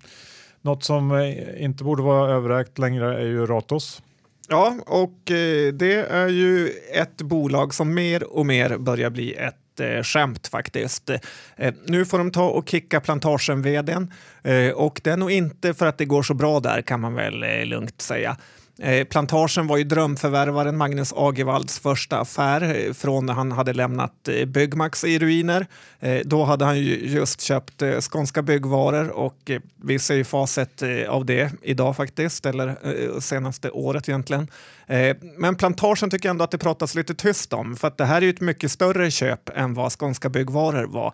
något 0.62 0.84
som 0.84 1.12
eh, 1.12 1.64
inte 1.64 1.84
borde 1.84 2.04
vara 2.04 2.32
överräkt 2.32 2.78
längre 2.78 3.22
är 3.22 3.26
ju 3.26 3.46
Ratos. 3.46 4.02
Ja, 4.50 4.76
och 4.86 5.32
eh, 5.32 5.74
det 5.74 5.96
är 5.96 6.28
ju 6.28 6.70
ett 6.94 7.22
bolag 7.22 7.74
som 7.74 7.94
mer 7.94 8.24
och 8.24 8.46
mer 8.46 8.78
börjar 8.78 9.10
bli 9.10 9.34
ett 9.34 9.80
eh, 9.80 10.04
skämt 10.04 10.48
faktiskt. 10.48 11.10
Eh, 11.56 11.74
nu 11.86 12.06
får 12.06 12.18
de 12.18 12.32
ta 12.32 12.50
och 12.50 12.70
kicka 12.70 13.02
plantagen 13.02 13.62
vdn 13.62 14.14
eh, 14.44 14.70
och 14.70 15.02
det 15.04 15.10
är 15.10 15.18
nog 15.18 15.32
inte 15.32 15.74
för 15.74 15.86
att 15.86 15.98
det 15.98 16.06
går 16.06 16.24
så 16.24 16.34
bra 16.34 16.60
där 16.60 16.82
kan 16.82 17.00
man 17.00 17.14
väl 17.14 17.44
eh, 17.44 17.66
lugnt 17.66 18.02
säga. 18.02 18.38
Eh, 18.80 19.04
plantagen 19.04 19.68
var 19.68 19.78
ju 19.78 19.84
drömförvärvaren 19.84 20.78
Magnus 20.78 21.14
Agevalds 21.16 21.80
första 21.80 22.20
affär 22.20 22.86
eh, 22.88 22.94
från 22.94 23.26
när 23.26 23.34
han 23.34 23.52
hade 23.52 23.74
lämnat 23.74 24.28
eh, 24.28 24.46
Byggmax 24.46 25.04
i 25.04 25.20
ruiner. 25.20 25.68
Då 26.26 26.44
hade 26.44 26.66
han 26.66 26.80
ju 26.80 27.08
just 27.08 27.42
köpt 27.42 27.84
Skånska 28.00 28.42
Byggvaror 28.42 29.10
och 29.10 29.52
vi 29.84 30.00
ser 30.00 30.16
ju 30.16 30.24
facit 30.24 30.84
av 31.08 31.26
det 31.26 31.52
idag 31.62 31.96
faktiskt, 31.96 32.46
eller 32.46 33.20
senaste 33.20 33.70
året 33.70 34.10
egentligen. 34.10 34.48
Men 35.38 35.56
Plantagen 35.56 36.10
tycker 36.10 36.30
jag 36.30 36.34
ändå 36.34 36.44
att 36.44 36.52
det 36.52 36.58
pratas 36.58 36.96
lite 36.96 37.16
tyst 37.16 37.54
om, 37.54 37.76
för 37.76 37.88
att 37.88 37.98
det 37.98 38.06
här 38.06 38.18
är 38.18 38.22
ju 38.22 38.30
ett 38.30 38.42
mycket 38.42 38.72
större 38.72 39.12
köp 39.12 39.50
än 39.56 39.74
vad 39.74 39.92
Skånska 39.92 40.30
Byggvaror 40.30 40.84
var. 40.84 41.14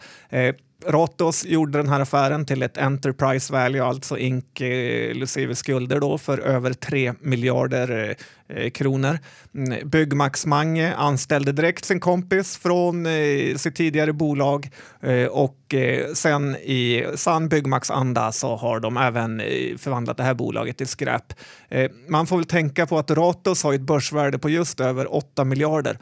Ratos 0.87 1.45
gjorde 1.45 1.77
den 1.77 1.89
här 1.89 1.99
affären 1.99 2.45
till 2.45 2.63
ett 2.63 2.77
Enterprise 2.77 3.53
Value, 3.53 3.83
alltså 3.83 4.17
inklusive 4.17 5.51
eh, 5.51 5.55
skulder 5.55 5.99
då, 5.99 6.17
för 6.17 6.37
över 6.37 6.73
3 6.73 7.13
miljarder 7.19 8.15
eh, 8.49 8.69
kronor. 8.69 9.19
Mm, 9.55 9.89
Byggmax 9.89 10.45
Mange 10.45 10.93
anställde 10.93 11.51
direkt 11.51 11.85
sin 11.85 11.99
kompis 11.99 12.57
från 12.57 13.05
eh, 13.05 13.55
sitt 13.55 13.75
tidigare 13.75 14.13
bolag 14.13 14.69
eh, 15.01 15.25
och 15.25 15.73
eh, 15.73 16.13
sen 16.13 16.55
i 16.55 17.05
sann 17.15 17.49
Byggmax-anda 17.49 18.31
så 18.31 18.55
har 18.55 18.79
de 18.79 18.97
även 18.97 19.39
eh, 19.39 19.77
förvandlat 19.77 20.17
det 20.17 20.23
här 20.23 20.33
bolaget 20.33 20.77
till 20.77 20.87
skräp. 20.87 21.33
Eh, 21.69 21.91
man 22.07 22.27
får 22.27 22.35
väl 22.37 22.45
tänka 22.45 22.85
på 22.85 22.97
att 22.97 23.11
Ratos 23.11 23.63
har 23.63 23.73
ett 23.73 23.81
börsvärde 23.81 24.39
på 24.39 24.49
just 24.49 24.79
över 24.79 25.15
8 25.15 25.43
miljarder. 25.43 25.97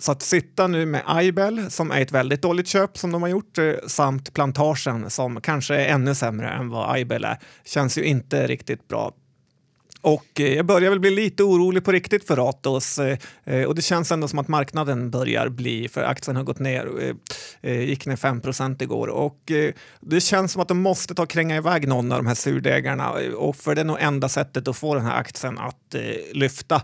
Så 0.00 0.12
att 0.12 0.22
sitta 0.22 0.66
nu 0.66 0.86
med 0.86 1.02
Aibel, 1.06 1.70
som 1.70 1.90
är 1.90 2.00
ett 2.00 2.12
väldigt 2.12 2.42
dåligt 2.42 2.66
köp 2.66 2.98
som 2.98 3.12
de 3.12 3.22
har 3.22 3.28
gjort, 3.28 3.58
eh, 3.58 3.72
samt 3.86 4.34
Plantagen 4.34 5.10
som 5.10 5.40
kanske 5.40 5.74
är 5.74 5.94
ännu 5.94 6.14
sämre 6.14 6.48
än 6.48 6.68
vad 6.68 6.94
Aibel 6.94 7.24
är, 7.24 7.38
känns 7.64 7.98
ju 7.98 8.04
inte 8.04 8.46
riktigt 8.46 8.88
bra. 8.88 9.12
Och 10.00 10.40
eh, 10.40 10.54
jag 10.54 10.66
börjar 10.66 10.90
väl 10.90 11.00
bli 11.00 11.10
lite 11.10 11.42
orolig 11.42 11.84
på 11.84 11.92
riktigt 11.92 12.26
för 12.26 12.36
Ratos. 12.36 12.98
Eh, 12.98 13.64
och 13.64 13.74
det 13.74 13.82
känns 13.82 14.12
ändå 14.12 14.28
som 14.28 14.38
att 14.38 14.48
marknaden 14.48 15.10
börjar 15.10 15.48
bli, 15.48 15.88
för 15.88 16.02
aktien 16.02 16.36
har 16.36 16.44
gått 16.44 16.58
ner, 16.58 17.14
gick 17.62 18.06
ner 18.06 18.16
5% 18.16 18.82
igår. 18.82 19.08
Och 19.08 19.52
det 20.00 20.20
känns 20.20 20.52
som 20.52 20.62
att 20.62 20.68
de 20.68 20.80
måste 20.80 21.14
ta 21.14 21.26
kränga 21.26 21.56
iväg 21.56 21.88
någon 21.88 22.12
av 22.12 22.18
de 22.18 22.26
här 22.26 22.34
surdegarna. 22.34 23.10
Och 23.36 23.56
för 23.56 23.74
det 23.74 23.80
är 23.80 23.84
nog 23.84 23.96
enda 24.00 24.28
sättet 24.28 24.68
att 24.68 24.76
få 24.76 24.94
den 24.94 25.04
här 25.04 25.16
aktien 25.16 25.58
att 25.58 25.94
lyfta. 26.32 26.82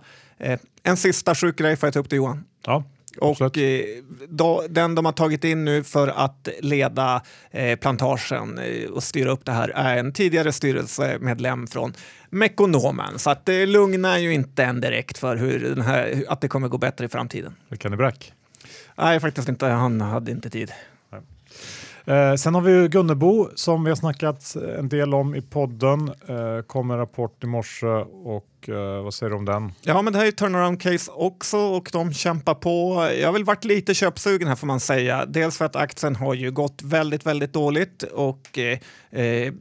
En 0.83 0.97
sista 0.97 1.35
sjuk 1.35 1.59
grej 1.59 1.77
får 1.77 1.87
jag 1.87 1.95
ta 1.95 2.01
upp 2.01 2.11
det 2.11 2.17
Johan. 2.17 2.45
Ja. 2.67 2.85
Och 3.19 3.59
eh, 3.59 3.85
då, 4.29 4.65
den 4.69 4.95
de 4.95 5.05
har 5.05 5.13
tagit 5.13 5.45
in 5.45 5.65
nu 5.65 5.85
för 5.85 6.09
att 6.09 6.49
leda 6.61 7.23
eh, 7.51 7.79
plantagen 7.79 8.59
eh, 8.59 8.91
och 8.91 9.03
styra 9.03 9.31
upp 9.31 9.45
det 9.45 9.53
här 9.53 9.69
är 9.69 9.97
en 9.97 10.13
tidigare 10.13 10.53
styrelsemedlem 10.53 11.67
från 11.67 11.95
Mekonomen. 12.31 13.19
Så 13.19 13.31
att 13.31 13.47
det 13.47 13.67
lugnar 13.67 14.19
ju 14.19 14.33
inte 14.33 14.65
en 14.65 14.81
direkt 14.81 15.19
för 15.19 15.37
hur 15.37 15.77
här, 15.83 16.25
att 16.29 16.41
det 16.41 16.49
kommer 16.49 16.69
gå 16.69 16.79
bättre 16.79 17.05
i 17.05 17.09
framtiden. 17.09 17.55
Kenny 17.81 17.97
Brack? 17.97 18.33
Nej, 18.95 19.21
faktiskt 19.21 19.49
inte. 19.49 19.67
Han 19.67 20.01
hade 20.01 20.31
inte 20.31 20.51
tid. 20.51 20.73
Eh, 22.07 22.35
sen 22.35 22.55
har 22.55 22.61
vi 22.61 22.89
Gunnebo 22.89 23.49
som 23.55 23.85
vi 23.85 23.91
har 23.91 23.97
snackat 23.97 24.57
en 24.79 24.89
del 24.89 25.15
om 25.15 25.35
i 25.35 25.43
podden. 25.43 26.09
Eh, 26.29 26.63
kom 26.67 26.91
en 26.91 26.99
rapport 26.99 27.45
i 27.45 27.47
morse 27.47 27.87
och 28.25 28.47
Uh, 28.69 29.03
vad 29.03 29.15
säger 29.15 29.31
du 29.31 29.37
om 29.37 29.45
den? 29.45 29.73
Ja, 29.83 30.03
men 30.03 30.13
det 30.13 30.19
här 30.19 30.27
är 30.27 30.31
turnaround 30.31 30.81
case 30.81 31.11
också 31.15 31.59
och 31.59 31.89
de 31.93 32.13
kämpar 32.13 32.55
på. 32.55 33.09
Jag 33.21 33.29
har 33.29 33.33
väl 33.33 33.45
varit 33.45 33.65
lite 33.65 33.95
köpsugen 33.95 34.49
här 34.49 34.57
får 34.57 34.67
man 34.67 34.81
säga. 34.81 35.27
Dels 35.27 35.59
för 35.59 35.65
att 35.65 35.77
aktien 35.77 36.17
har 36.17 36.35
ju 36.35 36.51
gått 36.51 36.83
väldigt, 36.83 37.27
väldigt 37.27 37.53
dåligt 37.53 38.03
och 38.03 38.59
eh, 38.59 38.79
eh, 39.21 39.53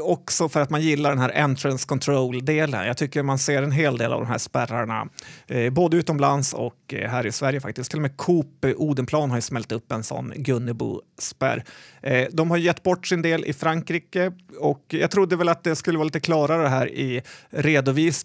också 0.00 0.48
för 0.48 0.60
att 0.60 0.70
man 0.70 0.82
gillar 0.82 1.10
den 1.10 1.18
här 1.18 1.32
entrance 1.34 1.86
control-delen. 1.86 2.86
Jag 2.86 2.96
tycker 2.96 3.22
man 3.22 3.38
ser 3.38 3.62
en 3.62 3.72
hel 3.72 3.98
del 3.98 4.12
av 4.12 4.20
de 4.20 4.26
här 4.26 4.38
spärrarna, 4.38 5.08
eh, 5.46 5.70
både 5.70 5.96
utomlands 5.96 6.52
och 6.52 6.94
eh, 6.94 7.10
här 7.10 7.26
i 7.26 7.32
Sverige 7.32 7.60
faktiskt. 7.60 7.90
Till 7.90 7.98
och 7.98 8.02
med 8.02 8.16
Coop 8.16 8.64
eh, 8.64 8.72
Odenplan 8.76 9.30
har 9.30 9.36
ju 9.36 9.42
smält 9.42 9.72
upp 9.72 9.92
en 9.92 10.04
sån 10.04 10.32
Gunnebo-spärr. 10.36 11.64
Eh, 12.02 12.26
de 12.32 12.50
har 12.50 12.56
gett 12.56 12.82
bort 12.82 13.06
sin 13.06 13.22
del 13.22 13.44
i 13.44 13.52
Frankrike 13.52 14.32
och 14.60 14.84
jag 14.88 15.10
trodde 15.10 15.36
väl 15.36 15.48
att 15.48 15.64
det 15.64 15.76
skulle 15.76 15.98
vara 15.98 16.04
lite 16.04 16.20
klarare 16.20 16.68
här 16.68 16.88
i 16.88 17.22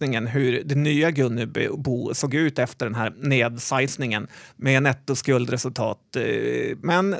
beskrivningen 0.10 0.28
hur 0.28 0.64
det 0.66 0.76
nya 0.76 1.12
Gunnebo 1.12 2.14
såg 2.14 2.34
ut 2.34 2.60
efter 2.60 2.86
den 2.86 2.96
här 2.96 3.14
nedsizningen 3.18 4.28
med 4.58 4.84
nettoskuldresultat. 4.84 6.16
Eh, 6.16 6.78
men 6.82 7.16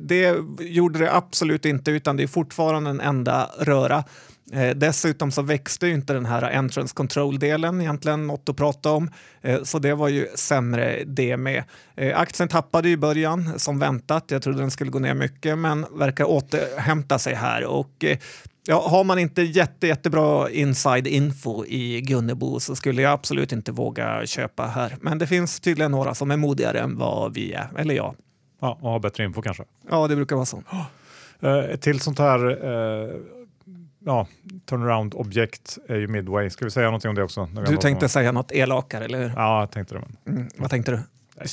det 0.00 0.36
gjorde 0.60 0.98
det 0.98 1.14
absolut 1.14 1.64
inte, 1.64 1.90
utan 1.90 2.16
det 2.16 2.22
är 2.22 2.26
fortfarande 2.28 2.90
en 2.90 3.00
enda 3.00 3.50
röra. 3.58 4.04
Eh, 4.52 4.76
dessutom 4.76 5.30
så 5.32 5.42
växte 5.42 5.86
ju 5.86 5.94
inte 5.94 6.12
den 6.12 6.26
här 6.26 6.42
entrance 6.42 6.94
control-delen 6.94 7.80
egentligen 7.80 8.26
något 8.26 8.48
att 8.48 8.56
prata 8.56 8.90
om, 8.90 9.10
eh, 9.42 9.62
så 9.62 9.78
det 9.78 9.94
var 9.94 10.08
ju 10.08 10.26
sämre 10.34 11.04
det 11.06 11.36
med. 11.36 11.64
Eh, 11.96 12.18
aktien 12.18 12.48
tappade 12.48 12.88
i 12.88 12.96
början 12.96 13.58
som 13.58 13.78
väntat. 13.78 14.30
Jag 14.30 14.42
trodde 14.42 14.58
den 14.58 14.70
skulle 14.70 14.90
gå 14.90 14.98
ner 14.98 15.14
mycket, 15.14 15.58
men 15.58 15.86
verkar 15.92 16.24
återhämta 16.24 17.18
sig 17.18 17.34
här 17.34 17.64
och 17.64 18.04
eh, 18.04 18.18
Ja, 18.68 18.88
har 18.88 19.04
man 19.04 19.18
inte 19.18 19.42
jätte, 19.42 19.86
jättebra 19.86 20.50
inside 20.50 21.06
info 21.06 21.64
i 21.66 22.00
Gunnebo 22.00 22.60
så 22.60 22.76
skulle 22.76 23.02
jag 23.02 23.12
absolut 23.12 23.52
inte 23.52 23.72
våga 23.72 24.26
köpa 24.26 24.66
här. 24.66 24.96
Men 25.00 25.18
det 25.18 25.26
finns 25.26 25.60
tydligen 25.60 25.90
några 25.90 26.14
som 26.14 26.30
är 26.30 26.36
modigare 26.36 26.80
än 26.80 26.98
vad 26.98 27.34
vi 27.34 27.52
är, 27.52 27.68
eller 27.78 27.94
jag. 27.94 28.14
Ja, 28.60 28.78
och 28.80 28.90
har 28.90 28.98
bättre 28.98 29.24
info 29.24 29.42
kanske. 29.42 29.64
Ja, 29.90 30.08
det 30.08 30.16
brukar 30.16 30.36
vara 30.36 30.46
så. 30.46 30.62
Uh, 31.44 31.58
ett 31.58 31.82
till 31.82 32.00
sånt 32.00 32.18
här 32.18 32.64
uh, 32.64 33.10
ja, 34.04 34.26
turnaround-objekt 34.66 35.78
är 35.88 35.96
ju 35.96 36.08
Midway. 36.08 36.50
Ska 36.50 36.64
vi 36.64 36.70
säga 36.70 36.86
någonting 36.86 37.08
om 37.08 37.14
det 37.14 37.22
också? 37.22 37.48
Du 37.66 37.76
tänkte 37.76 38.08
säga 38.08 38.32
något 38.32 38.52
elakare, 38.52 39.04
eller 39.04 39.22
hur? 39.22 39.32
Ja, 39.36 39.60
jag 39.60 39.70
tänkte 39.70 39.94
det. 39.94 40.02
Men... 40.24 40.36
Mm, 40.36 40.48
vad 40.56 40.70
tänkte 40.70 40.90
du? 40.92 41.00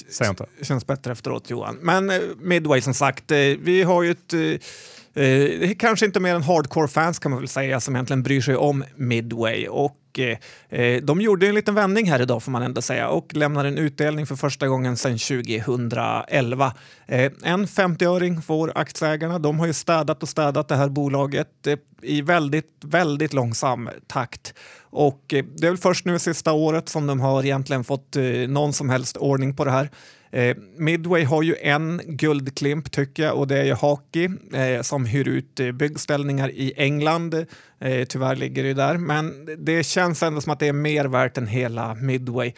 säg 0.10 0.30
inte. 0.30 0.46
Känns 0.62 0.88
bättre 0.88 1.12
efteråt, 1.12 1.50
Johan. 1.50 1.78
Men 1.82 2.10
uh, 2.10 2.20
Midway, 2.38 2.82
som 2.82 2.94
sagt, 2.94 3.32
vi 3.32 3.84
har 3.84 4.04
ju 4.04 4.12
ett 4.12 4.34
Eh, 5.16 5.72
kanske 5.80 6.06
inte 6.06 6.20
mer 6.20 6.36
än 6.36 6.44
hardcore-fans 6.44 7.20
kan 7.20 7.32
man 7.32 7.40
väl 7.40 7.48
säga 7.48 7.80
som 7.80 7.96
egentligen 7.96 8.24
bryr 8.24 8.42
sig 8.42 8.56
om 8.56 8.84
Midway. 8.96 9.68
Och 9.68 10.20
eh, 10.20 10.38
eh, 10.80 11.04
de 11.04 11.22
gjorde 11.22 11.48
en 11.48 11.56
liten 11.56 11.76
vändning 11.76 12.10
här 12.12 12.22
idag 12.22 12.44
får 12.44 12.52
man 12.52 12.62
ändå 12.62 12.82
säga 12.82 13.10
och 13.10 13.34
lämnar 13.34 13.66
en 13.66 13.78
utdelning 13.78 14.26
för 14.26 14.36
första 14.36 14.68
gången 14.68 14.98
sedan 14.98 15.18
2011. 15.18 16.74
Eh, 17.08 17.32
en 17.44 17.68
50-öring 17.68 18.42
får 18.42 18.72
aktieägarna. 18.76 19.40
De 19.40 19.60
har 19.60 19.68
ju 19.68 19.74
städat 19.74 20.24
och 20.24 20.30
städat 20.30 20.68
det 20.68 20.76
här 20.76 20.90
bolaget 20.90 21.68
eh, 21.68 21.78
i 22.02 22.22
väldigt, 22.22 22.72
väldigt 22.82 23.34
långsam 23.34 23.90
takt. 24.08 24.54
Och 24.82 25.22
det 25.28 25.64
är 25.64 25.70
väl 25.70 25.78
först 25.78 26.06
nu 26.06 26.20
sista 26.20 26.52
året 26.52 26.90
som 26.90 27.08
de 27.08 27.20
har 27.20 27.44
egentligen 27.44 27.84
fått 27.84 28.16
någon 28.48 28.74
som 28.74 28.90
helst 28.90 29.18
ordning 29.18 29.56
på 29.56 29.66
det 29.66 29.72
här. 29.72 29.90
Eh, 30.34 30.58
Midway 30.78 31.24
har 31.24 31.44
ju 31.44 31.56
en 31.62 32.02
guldklimp 32.06 32.92
tycker 32.92 33.24
jag 33.24 33.38
och 33.38 33.48
det 33.48 33.58
är 33.58 33.64
ju 33.64 33.74
Haki 33.74 34.30
eh, 34.54 34.82
som 34.82 35.06
hyr 35.06 35.28
ut 35.28 35.60
eh, 35.60 35.72
byggställningar 35.72 36.50
i 36.50 36.74
England. 36.78 37.46
Eh, 37.80 38.06
tyvärr 38.06 38.36
ligger 38.36 38.64
det 38.64 38.74
där, 38.74 38.98
men 38.98 39.50
det 39.58 39.84
känns 39.84 40.24
ändå 40.24 40.42
som 40.42 40.54
att 40.54 40.60
det 40.60 40.68
är 40.68 40.74
mer 40.74 41.06
värt 41.06 41.38
än 41.38 41.48
hela 41.48 41.96
Midway. 41.96 42.54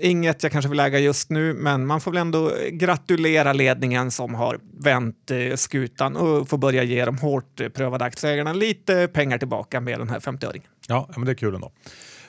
Inget 0.00 0.42
jag 0.42 0.52
kanske 0.52 0.68
vill 0.68 0.80
äga 0.80 0.98
just 0.98 1.30
nu, 1.30 1.54
men 1.54 1.86
man 1.86 2.00
får 2.00 2.10
väl 2.10 2.20
ändå 2.20 2.52
gratulera 2.70 3.52
ledningen 3.52 4.10
som 4.10 4.34
har 4.34 4.58
vänt 4.84 5.30
eh, 5.30 5.56
skutan 5.56 6.16
och 6.16 6.48
får 6.48 6.58
börja 6.58 6.82
ge 6.82 7.04
de 7.04 7.18
hårt 7.18 7.60
eh, 7.60 7.68
prövade 7.68 8.04
aktieägarna 8.04 8.52
lite 8.52 9.08
pengar 9.12 9.38
tillbaka 9.38 9.80
med 9.80 9.98
den 9.98 10.10
här 10.10 10.20
50-öringen. 10.20 10.68
Ja, 10.88 11.08
men 11.16 11.24
det 11.24 11.32
är 11.32 11.34
kul 11.34 11.54
ändå. 11.54 11.72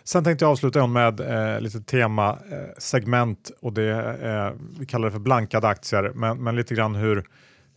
Sen 0.03 0.23
tänkte 0.23 0.45
jag 0.45 0.51
avsluta 0.51 0.87
med 0.87 1.19
eh, 1.19 1.61
lite 1.61 1.81
temasegment 1.81 3.51
eh, 3.51 3.65
och 3.65 3.73
det 3.73 3.89
eh, 4.21 4.51
vi 4.79 4.85
kallar 4.85 5.05
det 5.05 5.11
för 5.11 5.19
blankade 5.19 5.67
aktier, 5.67 6.11
men, 6.15 6.43
men 6.43 6.55
lite 6.55 6.75
grann 6.75 6.95
hur, 6.95 7.27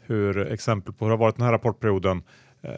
hur 0.00 0.38
exempel 0.52 0.94
på 0.94 1.04
hur 1.04 1.10
det 1.10 1.16
har 1.16 1.20
varit 1.20 1.36
den 1.36 1.44
här 1.44 1.52
rapportperioden. 1.52 2.22
Eh, 2.62 2.70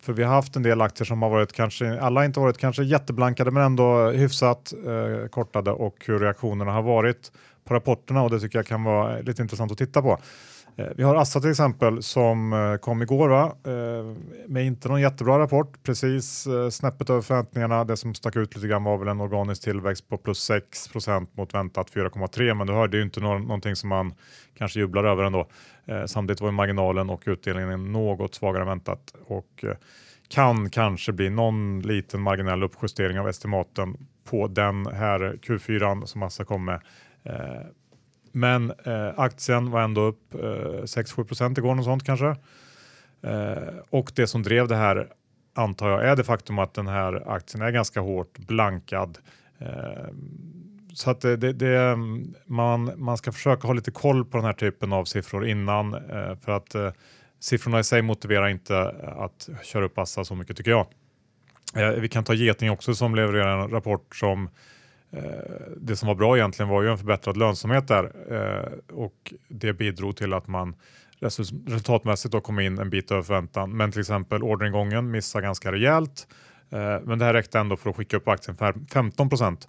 för 0.00 0.12
vi 0.12 0.22
har 0.22 0.34
haft 0.34 0.56
en 0.56 0.62
del 0.62 0.80
aktier 0.80 1.04
som 1.06 1.22
har 1.22 1.30
varit 1.30 1.52
kanske, 1.52 2.00
alla 2.00 2.20
har 2.20 2.24
inte 2.24 2.40
varit 2.40 2.58
kanske 2.58 2.82
jätteblankade 2.82 3.50
men 3.50 3.62
ändå 3.62 4.10
hyfsat 4.10 4.72
eh, 4.86 5.28
kortade 5.28 5.70
och 5.70 5.96
hur 6.06 6.18
reaktionerna 6.18 6.72
har 6.72 6.82
varit 6.82 7.32
på 7.64 7.74
rapporterna 7.74 8.22
och 8.22 8.30
det 8.30 8.40
tycker 8.40 8.58
jag 8.58 8.66
kan 8.66 8.84
vara 8.84 9.20
lite 9.20 9.42
intressant 9.42 9.72
att 9.72 9.78
titta 9.78 10.02
på. 10.02 10.18
Eh, 10.78 10.86
vi 10.96 11.02
har 11.02 11.14
Assa 11.14 11.40
till 11.40 11.50
exempel 11.50 12.02
som 12.02 12.52
eh, 12.52 12.76
kom 12.76 13.02
igår 13.02 13.28
va? 13.28 13.56
Eh, 13.64 14.16
med 14.48 14.66
inte 14.66 14.88
någon 14.88 15.00
jättebra 15.00 15.38
rapport, 15.38 15.82
precis 15.82 16.46
snäppet 16.70 17.10
över 17.10 17.22
förväntningarna. 17.22 17.84
Det 17.84 17.96
som 17.96 18.14
stack 18.14 18.36
ut 18.36 18.54
lite 18.54 18.68
grann 18.68 18.84
var 18.84 18.98
väl 18.98 19.08
en 19.08 19.20
organisk 19.20 19.62
tillväxt 19.62 20.08
på 20.08 20.16
plus 20.16 20.50
6% 20.50 21.26
mot 21.32 21.54
väntat 21.54 21.90
4,3 21.90 22.54
men 22.54 22.66
du 22.66 22.72
hör, 22.72 22.88
det 22.88 22.96
är 22.96 22.98
ju 22.98 23.04
inte 23.04 23.20
någonting 23.20 23.76
som 23.76 23.88
man 23.88 24.14
kanske 24.58 24.80
jublar 24.80 25.04
över 25.04 25.24
ändå. 25.24 25.48
Samtidigt 26.06 26.40
var 26.40 26.48
ju 26.48 26.52
marginalen 26.52 27.10
och 27.10 27.22
utdelningen 27.26 27.92
något 27.92 28.34
svagare 28.34 28.62
än 28.62 28.68
väntat 28.68 29.14
och 29.26 29.64
kan 30.28 30.70
kanske 30.70 31.12
bli 31.12 31.30
någon 31.30 31.80
liten 31.80 32.22
marginell 32.22 32.62
uppjustering 32.62 33.20
av 33.20 33.28
estimaten 33.28 33.96
på 34.24 34.48
den 34.48 34.86
här 34.86 35.38
Q4 35.42 36.04
som 36.04 36.22
Assa 36.22 36.44
kom 36.44 36.64
med. 36.64 36.80
Men 38.36 38.72
eh, 38.84 39.12
aktien 39.16 39.70
var 39.70 39.82
ändå 39.82 40.00
upp 40.00 40.34
eh, 40.34 40.38
6-7 40.38 41.58
igår, 41.58 41.74
något 41.74 41.84
sånt 41.84 42.04
kanske. 42.04 42.36
Eh, 43.22 43.74
och 43.90 44.12
det 44.14 44.26
som 44.26 44.42
drev 44.42 44.68
det 44.68 44.76
här 44.76 45.08
antar 45.54 45.90
jag 45.90 46.04
är 46.04 46.16
det 46.16 46.24
faktum 46.24 46.58
att 46.58 46.74
den 46.74 46.86
här 46.86 47.30
aktien 47.30 47.62
är 47.62 47.70
ganska 47.70 48.00
hårt 48.00 48.38
blankad. 48.38 49.18
Eh, 49.58 50.08
så 50.94 51.10
att 51.10 51.20
det, 51.20 51.36
det, 51.36 51.96
man, 52.46 52.92
man 52.96 53.16
ska 53.16 53.32
försöka 53.32 53.66
ha 53.66 53.74
lite 53.74 53.90
koll 53.90 54.24
på 54.24 54.36
den 54.36 54.46
här 54.46 54.52
typen 54.52 54.92
av 54.92 55.04
siffror 55.04 55.46
innan 55.46 55.94
eh, 55.94 56.36
för 56.44 56.52
att 56.52 56.74
eh, 56.74 56.92
siffrorna 57.40 57.78
i 57.78 57.84
sig 57.84 58.02
motiverar 58.02 58.48
inte 58.48 58.76
eh, 58.76 59.18
att 59.18 59.48
köra 59.62 59.84
upp 59.84 59.98
Assa 59.98 60.24
så 60.24 60.34
mycket 60.34 60.56
tycker 60.56 60.70
jag. 60.70 60.86
Eh, 61.76 62.00
vi 62.00 62.08
kan 62.08 62.24
ta 62.24 62.34
Geting 62.34 62.70
också 62.70 62.94
som 62.94 63.14
levererar 63.14 63.62
en 63.64 63.70
rapport 63.70 64.16
som 64.16 64.48
Eh, 64.48 64.50
Eh, 65.10 65.22
det 65.76 65.96
som 65.96 66.08
var 66.08 66.14
bra 66.14 66.36
egentligen 66.36 66.68
var 66.68 66.82
ju 66.82 66.90
en 66.90 66.98
förbättrad 66.98 67.36
lönsamhet 67.36 67.88
där 67.88 68.12
eh, 68.30 68.94
och 68.96 69.34
det 69.48 69.72
bidrog 69.72 70.16
till 70.16 70.32
att 70.32 70.48
man 70.48 70.74
resultatmässigt 71.66 72.32
då 72.32 72.40
kom 72.40 72.60
in 72.60 72.78
en 72.78 72.90
bit 72.90 73.10
över 73.10 73.22
förväntan. 73.22 73.76
Men 73.76 73.92
till 73.92 74.00
exempel 74.00 74.42
orderingången 74.42 75.10
missade 75.10 75.42
ganska 75.42 75.72
rejält. 75.72 76.26
Eh, 76.70 77.00
men 77.04 77.18
det 77.18 77.24
här 77.24 77.34
räckte 77.34 77.58
ändå 77.58 77.76
för 77.76 77.90
att 77.90 77.96
skicka 77.96 78.16
upp 78.16 78.28
aktien 78.28 78.56
för 78.56 78.74
15 78.92 79.28
procent. 79.28 79.68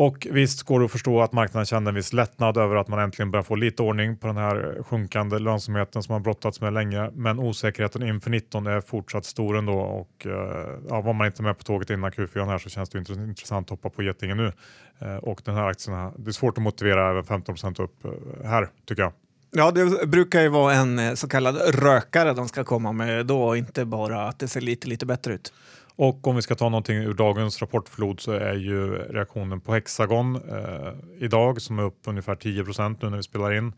Och 0.00 0.26
visst 0.30 0.62
går 0.62 0.80
det 0.80 0.84
att 0.84 0.92
förstå 0.92 1.20
att 1.20 1.32
marknaden 1.32 1.66
kände 1.66 1.88
en 1.88 1.94
viss 1.94 2.12
lättnad 2.12 2.56
över 2.56 2.76
att 2.76 2.88
man 2.88 2.98
äntligen 2.98 3.30
börjar 3.30 3.42
få 3.42 3.54
lite 3.54 3.82
ordning 3.82 4.16
på 4.16 4.26
den 4.26 4.36
här 4.36 4.82
sjunkande 4.82 5.38
lönsamheten 5.38 6.02
som 6.02 6.12
man 6.12 6.22
brottats 6.22 6.60
med 6.60 6.72
länge. 6.72 7.10
Men 7.14 7.38
osäkerheten 7.38 8.02
inför 8.02 8.30
19 8.30 8.66
är 8.66 8.80
fortsatt 8.80 9.24
stor 9.24 9.58
ändå 9.58 9.78
och 9.78 10.26
eh, 10.26 10.68
ja, 10.88 11.00
var 11.00 11.12
man 11.12 11.26
inte 11.26 11.42
med 11.42 11.58
på 11.58 11.64
tåget 11.64 11.90
innan 11.90 12.10
Q4 12.10 12.46
här 12.46 12.58
så 12.58 12.68
känns 12.68 12.90
det 12.90 12.98
intressant 12.98 13.66
att 13.66 13.70
hoppa 13.70 13.90
på 13.90 14.02
getingen 14.02 14.36
nu. 14.36 14.52
Eh, 14.98 15.16
och 15.16 15.40
den 15.44 15.54
här 15.54 15.66
aktien, 15.66 16.12
det 16.16 16.30
är 16.30 16.32
svårt 16.32 16.58
att 16.58 16.64
motivera 16.64 17.10
även 17.10 17.24
15 17.24 17.56
upp 17.78 18.04
eh, 18.04 18.10
här 18.48 18.68
tycker 18.88 19.02
jag. 19.02 19.12
Ja, 19.50 19.70
det 19.70 20.06
brukar 20.06 20.40
ju 20.40 20.48
vara 20.48 20.74
en 20.74 21.16
så 21.16 21.28
kallad 21.28 21.56
rökare 21.74 22.32
de 22.32 22.48
ska 22.48 22.64
komma 22.64 22.92
med 22.92 23.26
då, 23.26 23.56
inte 23.56 23.84
bara 23.84 24.28
att 24.28 24.38
det 24.38 24.48
ser 24.48 24.60
lite, 24.60 24.88
lite 24.88 25.06
bättre 25.06 25.34
ut. 25.34 25.52
Och 26.00 26.26
om 26.26 26.36
vi 26.36 26.42
ska 26.42 26.54
ta 26.54 26.68
någonting 26.68 26.96
ur 26.96 27.14
dagens 27.14 27.60
rapportflod 27.60 28.20
så 28.20 28.32
är 28.32 28.54
ju 28.54 28.94
reaktionen 28.94 29.60
på 29.60 29.72
Hexagon 29.72 30.36
eh, 30.36 30.92
idag 31.18 31.60
som 31.60 31.78
är 31.78 31.82
upp 31.82 32.00
ungefär 32.06 32.34
10% 32.34 32.96
nu 33.00 33.10
när 33.10 33.16
vi 33.16 33.22
spelar 33.22 33.52
in. 33.52 33.72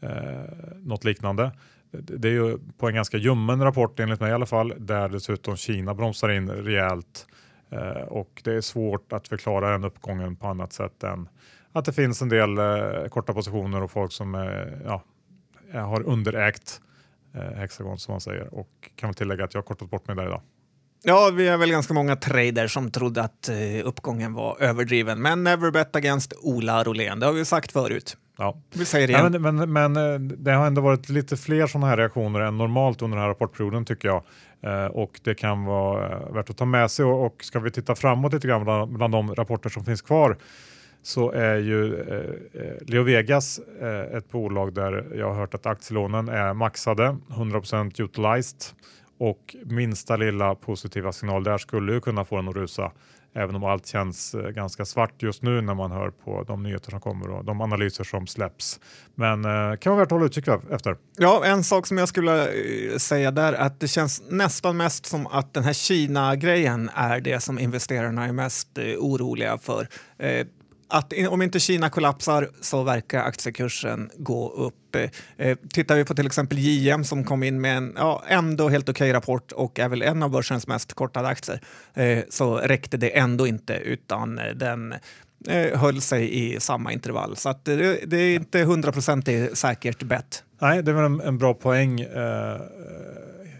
Eh, 0.00 0.10
något 0.82 1.04
liknande. 1.04 1.52
Det 1.90 2.28
är 2.28 2.32
ju 2.32 2.58
på 2.78 2.88
en 2.88 2.94
ganska 2.94 3.16
ljummen 3.16 3.62
rapport 3.62 4.00
enligt 4.00 4.20
mig 4.20 4.30
i 4.30 4.34
alla 4.34 4.46
fall 4.46 4.74
där 4.78 5.08
dessutom 5.08 5.56
Kina 5.56 5.94
bromsar 5.94 6.28
in 6.28 6.50
rejält 6.50 7.26
eh, 7.70 8.02
och 8.02 8.40
det 8.44 8.52
är 8.52 8.60
svårt 8.60 9.12
att 9.12 9.28
förklara 9.28 9.70
den 9.70 9.84
uppgången 9.84 10.36
på 10.36 10.46
annat 10.46 10.72
sätt 10.72 11.02
än 11.02 11.28
att 11.72 11.84
det 11.84 11.92
finns 11.92 12.22
en 12.22 12.28
del 12.28 12.58
eh, 12.58 13.08
korta 13.08 13.32
positioner 13.32 13.82
och 13.82 13.90
folk 13.90 14.12
som 14.12 14.34
eh, 14.34 14.42
ja, 14.84 15.02
har 15.80 16.02
underägt 16.02 16.80
eh, 17.34 17.40
Hexagon 17.40 17.98
som 17.98 18.12
man 18.12 18.20
säger 18.20 18.54
och 18.54 18.90
kan 18.96 19.08
väl 19.08 19.14
tillägga 19.14 19.44
att 19.44 19.54
jag 19.54 19.58
har 19.62 19.66
kortat 19.66 19.90
bort 19.90 20.06
mig 20.06 20.16
där 20.16 20.26
idag. 20.26 20.42
Ja, 21.06 21.30
vi 21.34 21.48
är 21.48 21.56
väl 21.56 21.70
ganska 21.70 21.94
många 21.94 22.16
traders 22.16 22.72
som 22.72 22.90
trodde 22.90 23.22
att 23.22 23.48
eh, 23.48 23.54
uppgången 23.84 24.34
var 24.34 24.56
överdriven. 24.60 25.22
Men 25.22 25.44
never 25.44 25.70
bet 25.70 25.96
against 25.96 26.32
Ola 26.42 26.84
Rolén, 26.84 27.20
det 27.20 27.26
har 27.26 27.32
vi 27.32 27.44
sagt 27.44 27.72
förut. 27.72 28.16
Ja. 28.38 28.56
Vi 28.74 28.84
säger 28.84 29.06
det 29.06 29.12
igen. 29.12 29.32
Ja, 29.32 29.38
men, 29.38 29.56
men, 29.56 29.72
men 29.72 30.12
eh, 30.12 30.20
det 30.20 30.52
har 30.52 30.66
ändå 30.66 30.80
varit 30.80 31.08
lite 31.08 31.36
fler 31.36 31.66
sådana 31.66 31.86
här 31.86 31.96
reaktioner 31.96 32.40
än 32.40 32.58
normalt 32.58 33.02
under 33.02 33.16
den 33.16 33.22
här 33.22 33.28
rapportperioden 33.28 33.84
tycker 33.84 34.08
jag. 34.08 34.22
Eh, 34.62 34.86
och 34.86 35.20
det 35.24 35.34
kan 35.34 35.64
vara 35.64 36.30
värt 36.30 36.50
att 36.50 36.56
ta 36.56 36.64
med 36.64 36.90
sig 36.90 37.04
och, 37.04 37.26
och 37.26 37.44
ska 37.44 37.60
vi 37.60 37.70
titta 37.70 37.94
framåt 37.94 38.32
lite 38.32 38.48
grann 38.48 38.64
bland, 38.64 38.92
bland 38.92 39.12
de 39.12 39.34
rapporter 39.34 39.70
som 39.70 39.84
finns 39.84 40.02
kvar 40.02 40.36
så 41.02 41.30
är 41.30 41.56
ju 41.56 42.00
eh, 42.00 42.62
eh 42.62 42.76
Leo 42.86 43.02
Vegas 43.02 43.60
eh, 43.80 44.16
ett 44.16 44.30
bolag 44.30 44.74
där 44.74 45.06
jag 45.18 45.28
har 45.28 45.40
hört 45.40 45.54
att 45.54 45.66
aktielånen 45.66 46.28
är 46.28 46.54
maxade, 46.54 47.16
100% 47.28 48.02
utilized 48.02 48.58
och 49.18 49.56
minsta 49.64 50.16
lilla 50.16 50.54
positiva 50.54 51.12
signal 51.12 51.44
där 51.44 51.58
skulle 51.58 51.92
ju 51.92 52.00
kunna 52.00 52.24
få 52.24 52.36
den 52.36 52.48
att 52.48 52.54
rusa. 52.54 52.92
Även 53.36 53.56
om 53.56 53.64
allt 53.64 53.86
känns 53.86 54.34
eh, 54.34 54.48
ganska 54.50 54.84
svart 54.84 55.22
just 55.22 55.42
nu 55.42 55.60
när 55.60 55.74
man 55.74 55.90
hör 55.90 56.10
på 56.10 56.42
de 56.42 56.62
nyheter 56.62 56.90
som 56.90 57.00
kommer 57.00 57.30
och 57.30 57.44
de 57.44 57.60
analyser 57.60 58.04
som 58.04 58.26
släpps. 58.26 58.80
Men 59.14 59.44
eh, 59.44 59.76
kan 59.76 59.92
vara 59.92 60.00
värt 60.00 60.06
att 60.06 60.10
hålla 60.10 60.26
utkik 60.26 60.48
efter. 60.70 60.96
Ja, 61.16 61.44
en 61.44 61.64
sak 61.64 61.86
som 61.86 61.98
jag 61.98 62.08
skulle 62.08 62.42
eh, 62.42 62.96
säga 62.96 63.30
där 63.30 63.52
är 63.52 63.66
att 63.66 63.80
det 63.80 63.88
känns 63.88 64.22
nästan 64.30 64.76
mest 64.76 65.06
som 65.06 65.26
att 65.26 65.54
den 65.54 65.64
här 65.64 65.72
Kina-grejen 65.72 66.90
är 66.94 67.20
det 67.20 67.40
som 67.40 67.58
investerarna 67.58 68.24
är 68.24 68.32
mest 68.32 68.78
eh, 68.78 68.84
oroliga 68.84 69.58
för. 69.58 69.88
Eh, 70.18 70.46
att 70.88 71.12
om 71.28 71.42
inte 71.42 71.60
Kina 71.60 71.90
kollapsar 71.90 72.50
så 72.60 72.82
verkar 72.82 73.22
aktiekursen 73.22 74.10
gå 74.16 74.50
upp. 74.50 74.96
Eh, 74.96 75.10
eh 75.48 75.58
tittar 75.72 75.96
vi 75.96 76.04
på 76.04 76.14
till 76.14 76.26
exempel 76.26 76.58
JM 76.58 77.04
som 77.04 77.24
kom 77.24 77.42
in 77.42 77.60
med 77.60 77.76
en 77.76 77.92
ja, 77.96 78.22
ändå 78.28 78.68
helt 78.68 78.88
okej 78.88 79.12
rapport 79.12 79.52
och 79.52 79.78
är 79.78 79.88
väl 79.88 80.02
en 80.02 80.22
av 80.22 80.30
börsens 80.30 80.66
mest 80.66 80.94
kortade 80.94 81.28
aktier 81.28 81.60
eh, 81.94 82.18
så 82.28 82.56
räckte 82.56 82.96
det 82.96 83.18
ändå 83.18 83.46
inte 83.46 83.74
utan 83.74 84.38
eh, 84.38 84.54
den 84.54 84.94
eh, 85.48 85.78
höll 85.78 86.00
sig 86.00 86.54
i 86.54 86.60
samma 86.60 86.92
intervall. 86.92 87.36
Så 87.36 87.48
att 87.48 87.64
det, 87.64 87.98
det 88.06 88.16
är 88.16 88.34
inte 88.34 88.62
hundraprocentigt 88.62 89.58
säkert 89.58 90.02
bett. 90.02 90.44
Nej, 90.60 90.82
det 90.82 90.92
var 90.92 91.02
en, 91.02 91.20
en 91.20 91.38
bra 91.38 91.54
poäng 91.54 92.06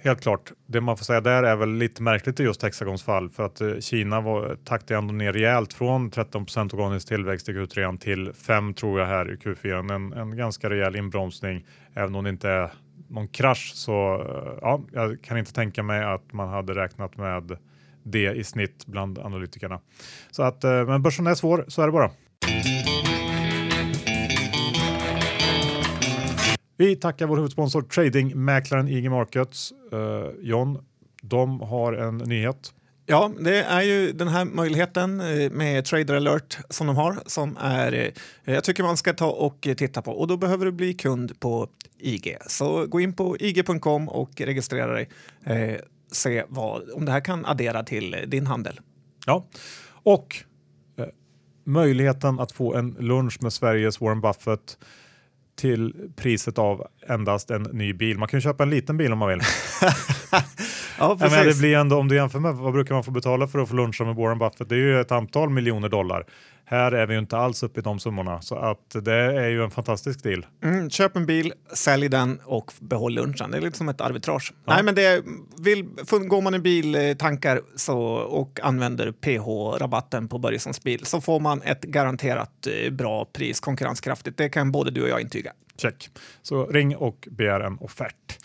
helt 0.05 0.21
klart. 0.21 0.53
Det 0.67 0.81
man 0.81 0.97
får 0.97 1.05
säga 1.05 1.21
där 1.21 1.43
är 1.43 1.57
väl 1.57 1.75
lite 1.75 2.03
märkligt 2.03 2.41
i 2.41 2.43
just 2.43 2.63
Hexagons 2.63 3.03
fall 3.03 3.31
för 3.31 3.47
att 3.47 3.61
eh, 3.61 3.79
Kina 3.81 4.21
var, 4.21 4.57
taktade 4.65 4.99
ändå 4.99 5.15
ner 5.15 5.33
rejält 5.33 5.73
från 5.73 6.11
13 6.11 6.47
organisk 6.73 7.09
tillväxt 7.09 7.49
i 7.49 7.53
Q3 7.53 7.99
till 7.99 8.33
5 8.33 8.75
tror 8.75 9.01
jag 9.01 9.07
här 9.07 9.33
i 9.33 9.37
Q4. 9.37 9.95
En, 9.95 10.13
en 10.13 10.37
ganska 10.37 10.71
rejäl 10.71 10.97
inbromsning. 10.97 11.67
Även 11.95 12.15
om 12.15 12.25
det 12.25 12.31
inte 12.31 12.49
är 12.49 12.73
någon 13.09 13.29
krasch 13.29 13.73
så 13.75 14.15
eh, 14.15 14.59
ja, 14.61 14.81
jag 14.93 15.23
kan 15.23 15.39
inte 15.39 15.53
tänka 15.53 15.83
mig 15.83 16.05
att 16.05 16.33
man 16.33 16.49
hade 16.49 16.75
räknat 16.75 17.17
med 17.17 17.57
det 18.03 18.33
i 18.33 18.45
snitt 18.45 18.87
bland 18.87 19.19
analytikerna. 19.19 19.81
Så 20.31 20.43
att, 20.43 20.65
eh, 20.65 20.87
men 20.87 21.03
börsen 21.03 21.27
är 21.27 21.35
svår, 21.35 21.65
så 21.69 21.83
är 21.83 21.87
det 21.87 21.93
bara. 21.93 22.11
Vi 26.77 26.97
tackar 26.97 27.27
vår 27.27 27.37
huvudsponsor 27.37 27.83
tradingmäklaren 27.83 28.89
IG 28.89 29.11
Markets. 29.11 29.73
Uh, 29.93 30.29
John, 30.41 30.79
de 31.23 31.61
har 31.61 31.93
en 31.93 32.19
nyhet. 32.19 32.75
Ja, 33.07 33.33
det 33.41 33.63
är 33.63 33.83
ju 33.83 34.13
den 34.13 34.29
här 34.29 34.45
möjligheten 34.45 35.21
eh, 35.21 35.51
med 35.51 35.85
Trader 35.85 36.15
alert 36.15 36.59
som 36.71 36.87
de 36.87 36.97
har 36.97 37.23
som 37.27 37.57
är, 37.61 37.93
eh, 37.93 38.55
jag 38.55 38.65
tycker 38.65 38.83
man 38.83 38.97
ska 38.97 39.13
ta 39.13 39.31
och 39.31 39.69
titta 39.77 40.03
på 40.03 40.13
och 40.13 40.27
då 40.27 40.37
behöver 40.37 40.65
du 40.65 40.73
bli 40.73 40.95
kund 40.95 41.41
på 41.41 41.69
IG. 41.99 42.37
Så 42.47 42.87
gå 42.87 43.01
in 43.01 43.13
på 43.13 43.37
ig.com 43.41 44.09
och 44.09 44.41
registrera 44.41 44.93
dig. 44.93 45.09
Eh, 45.45 45.77
se 46.13 46.45
vad, 46.49 46.91
om 46.91 47.05
det 47.05 47.13
här 47.13 47.21
kan 47.21 47.45
addera 47.45 47.83
till 47.83 48.17
din 48.27 48.47
handel. 48.47 48.81
Ja, 49.27 49.47
och 49.87 50.37
eh, 50.99 51.07
möjligheten 51.65 52.41
att 52.41 52.53
få 52.53 52.75
en 52.75 52.97
lunch 52.99 53.43
med 53.43 53.53
Sveriges 53.53 54.01
Warren 54.01 54.21
Buffett 54.21 54.79
till 55.57 56.11
priset 56.17 56.59
av 56.59 56.87
endast 57.09 57.51
en 57.51 57.63
ny 57.63 57.93
bil. 57.93 58.19
Man 58.19 58.29
kan 58.29 58.39
ju 58.39 58.43
köpa 58.43 58.63
en 58.63 58.71
liten 58.71 58.97
bil 58.97 59.13
om 59.13 59.19
man 59.19 59.29
vill. 59.29 59.41
ja, 60.99 61.17
precis. 61.17 61.37
Men 61.37 61.47
det 61.47 61.59
blir 61.59 61.77
ändå, 61.77 61.99
om 61.99 62.09
du 62.09 62.15
jämför 62.17 62.39
med 62.39 62.55
vad 62.55 62.73
brukar 62.73 62.95
man 62.95 63.05
få 63.05 63.11
betala 63.11 63.49
för 63.49 63.59
att 63.59 63.69
få 63.69 63.75
luncha 63.75 64.05
med 64.05 64.15
Warren 64.17 64.39
Buffett? 64.39 64.69
Det 64.69 64.75
är 64.75 64.79
ju 64.79 65.01
ett 65.01 65.13
antal 65.13 65.51
miljoner 65.51 65.89
dollar. 65.89 66.27
Här 66.67 66.93
är 66.93 67.07
vi 67.07 67.15
ju 67.15 67.19
inte 67.19 67.37
alls 67.37 67.63
uppe 67.63 67.81
i 67.81 67.83
de 67.83 67.99
summorna 67.99 68.41
så 68.41 68.57
att 68.57 68.97
det 69.05 69.15
är 69.15 69.49
ju 69.49 69.65
en 69.65 69.71
fantastisk 69.71 70.23
deal. 70.23 70.47
Mm, 70.63 70.91
köp 70.91 71.17
en 71.17 71.27
bil, 71.27 71.53
sälj 71.73 72.09
den 72.09 72.41
och 72.45 72.73
behåll 72.81 73.15
lunchen. 73.15 73.51
Det 73.51 73.57
är 73.57 73.61
lite 73.61 73.79
som 73.79 73.89
ett 73.89 74.01
arbitrage. 74.01 74.53
Ja. 74.65 74.75
Nej, 74.75 74.83
men 74.83 74.95
det 74.95 75.25
vill, 75.59 75.89
går 76.29 76.43
man 76.43 76.55
i 76.55 76.59
biltankar 76.59 77.61
så, 77.77 77.99
och 78.15 78.61
använder 78.63 79.13
PH-rabatten 79.13 80.29
på 80.29 80.39
Börjessons 80.39 80.83
bil 80.83 81.07
så 81.07 81.21
får 81.21 81.41
man 81.41 81.63
ett 81.63 81.83
garanterat 81.83 82.67
eh, 82.67 82.91
bra 82.91 83.25
pris, 83.25 83.61
konkurrenskraftigt. 83.61 84.37
Det 84.37 84.49
kan 84.49 84.73
både 84.73 84.91
du 84.91 85.03
och 85.03 85.09
jag 85.09 85.21
intyga. 85.21 85.53
Check. 85.77 86.09
Så 86.43 86.67
ring 86.67 86.97
och 86.97 87.29
begär 87.31 87.61
en 87.61 87.79
offert. 87.79 88.39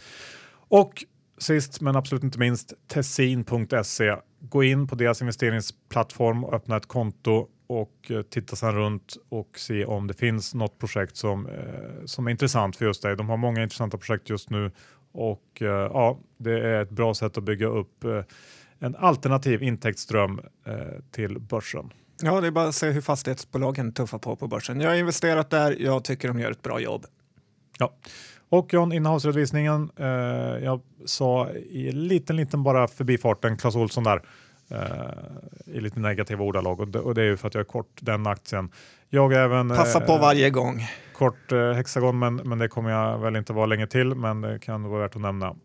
Och 0.70 1.04
sist 1.40 1.82
men 1.82 1.96
absolut 1.96 2.24
inte 2.24 2.40
minst 2.40 2.74
Tessin.se. 2.88 4.16
Gå 4.40 4.64
in 4.64 4.88
på 4.88 4.96
deras 4.96 5.22
investeringsplattform 5.22 6.44
och 6.44 6.54
öppna 6.54 6.78
ett 6.78 6.88
konto 6.88 7.48
och 7.68 8.12
eh, 8.12 8.22
titta 8.22 8.56
sedan 8.56 8.76
runt 8.76 9.18
och 9.30 9.60
se 9.60 9.86
om 9.86 10.08
det 10.08 10.14
finns 10.14 10.54
något 10.54 10.80
projekt 10.80 11.18
som, 11.18 11.48
eh, 11.48 12.06
som 12.06 12.28
är 12.28 12.32
intressant 12.32 12.76
för 12.76 12.86
just 12.86 13.02
dig. 13.02 13.16
De 13.16 13.30
har 13.30 13.38
många 13.38 13.64
intressanta 13.64 13.98
projekt 13.98 14.30
just 14.30 14.50
nu 14.50 14.72
och 15.12 15.62
eh, 15.62 15.68
ja, 15.68 16.20
det 16.38 16.60
är 16.60 16.82
ett 16.82 16.90
bra 16.90 17.14
sätt 17.14 17.38
att 17.38 17.44
bygga 17.44 17.68
upp 17.68 18.04
eh, 18.04 18.24
en 18.80 18.96
alternativ 18.96 19.64
intäktsström 19.64 20.42
eh, 20.66 20.74
till 21.12 21.40
börsen. 21.40 21.94
Ja, 22.22 22.42
det 22.42 22.48
är 22.48 22.52
bara 22.52 22.68
att 22.68 22.76
se 22.76 22.90
hur 22.90 23.02
fastighetsbolagen 23.02 23.94
tuffar 23.94 24.20
på 24.20 24.36
på 24.36 24.48
börsen. 24.48 24.82
Jag 24.82 24.90
har 24.90 24.96
investerat 24.96 25.50
där. 25.50 25.76
Jag 25.80 26.04
tycker 26.04 26.28
de 26.28 26.40
gör 26.40 26.52
ett 26.52 26.62
bra 26.62 26.80
jobb. 26.80 27.06
Ja, 27.80 27.94
och 28.50 28.74
John, 28.74 28.94
innehavsredovisningen. 28.94 29.92
Eh, 29.96 30.08
jag 30.64 30.82
sa 31.06 31.50
i 31.52 31.92
liten, 31.92 32.36
liten 32.36 32.64
bara 32.64 32.88
förbifarten, 32.88 33.58
Clas 33.58 33.76
Olsson 33.76 34.04
där 34.04 34.22
eh, 34.70 35.76
i 35.76 35.82
lite 35.82 36.00
negativa 36.00 36.44
ordalag 36.44 36.80
och 36.80 36.88
det, 36.88 37.00
och 37.00 37.16
det 37.16 37.22
är 37.22 37.26
ju 37.26 37.38
för 37.38 37.48
att 37.48 37.54
jag 37.54 37.62
är 37.62 37.66
kort 37.66 37.98
den 38.00 38.28
aktien. 38.28 38.72
Jag 39.10 39.34
även 39.34 39.70
Passa 39.70 40.00
på 40.00 40.14
eh, 40.14 40.22
varje 40.22 40.50
gång. 40.50 40.88
Kort 41.14 41.52
eh, 41.52 41.72
Hexagon, 41.72 42.20
men, 42.20 42.36
men 42.36 42.58
det 42.58 42.68
kommer 42.68 42.90
jag 42.90 43.18
väl 43.18 43.36
inte 43.36 43.54
vara 43.54 43.66
länge 43.66 43.88
till, 43.88 44.16
men 44.16 44.42
det 44.42 44.60
kan 44.60 44.84
vara 44.84 45.02
värt 45.02 45.16
att 45.16 45.22
nämna. 45.22 45.56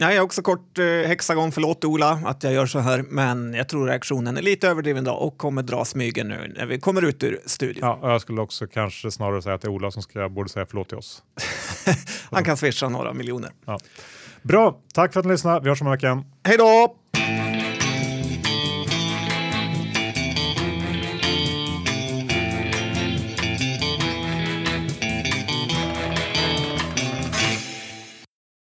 Jag 0.00 0.14
är 0.14 0.20
också 0.20 0.42
kort 0.42 0.78
eh, 0.78 0.84
Hexagon, 0.84 1.52
förlåt 1.52 1.84
Ola 1.84 2.20
att 2.24 2.44
jag 2.44 2.52
gör 2.52 2.66
så 2.66 2.78
här, 2.78 3.04
men 3.08 3.54
jag 3.54 3.68
tror 3.68 3.86
reaktionen 3.86 4.36
är 4.36 4.42
lite 4.42 4.68
överdriven 4.68 5.04
då 5.04 5.12
och 5.12 5.38
kommer 5.38 5.62
dra 5.62 5.84
smygen 5.84 6.28
nu 6.28 6.54
när 6.56 6.66
vi 6.66 6.80
kommer 6.80 7.02
ut 7.04 7.22
ur 7.22 7.40
studion. 7.46 7.80
Ja, 7.82 7.98
jag 8.02 8.20
skulle 8.20 8.40
också 8.40 8.66
kanske 8.66 9.10
snarare 9.10 9.42
säga 9.42 9.54
att 9.54 9.62
det 9.62 9.68
är 9.68 9.70
Ola 9.70 9.90
som 9.90 10.02
ska, 10.02 10.28
borde 10.28 10.48
säga 10.48 10.66
förlåt 10.66 10.88
till 10.88 10.98
oss. 10.98 11.22
Han 12.30 12.44
kan 12.44 12.56
swisha 12.56 12.88
några 12.88 13.12
miljoner. 13.12 13.50
Ja. 13.66 13.78
Bra, 14.42 14.80
tack 14.94 15.12
för 15.12 15.20
att 15.20 15.26
ni 15.26 15.32
lyssnade. 15.32 15.60
Vi 15.60 15.68
hörs 15.68 15.80
om 15.80 15.86
en 15.86 15.92
vecka 15.92 16.24
Hej 16.44 16.56
då! 16.56 16.96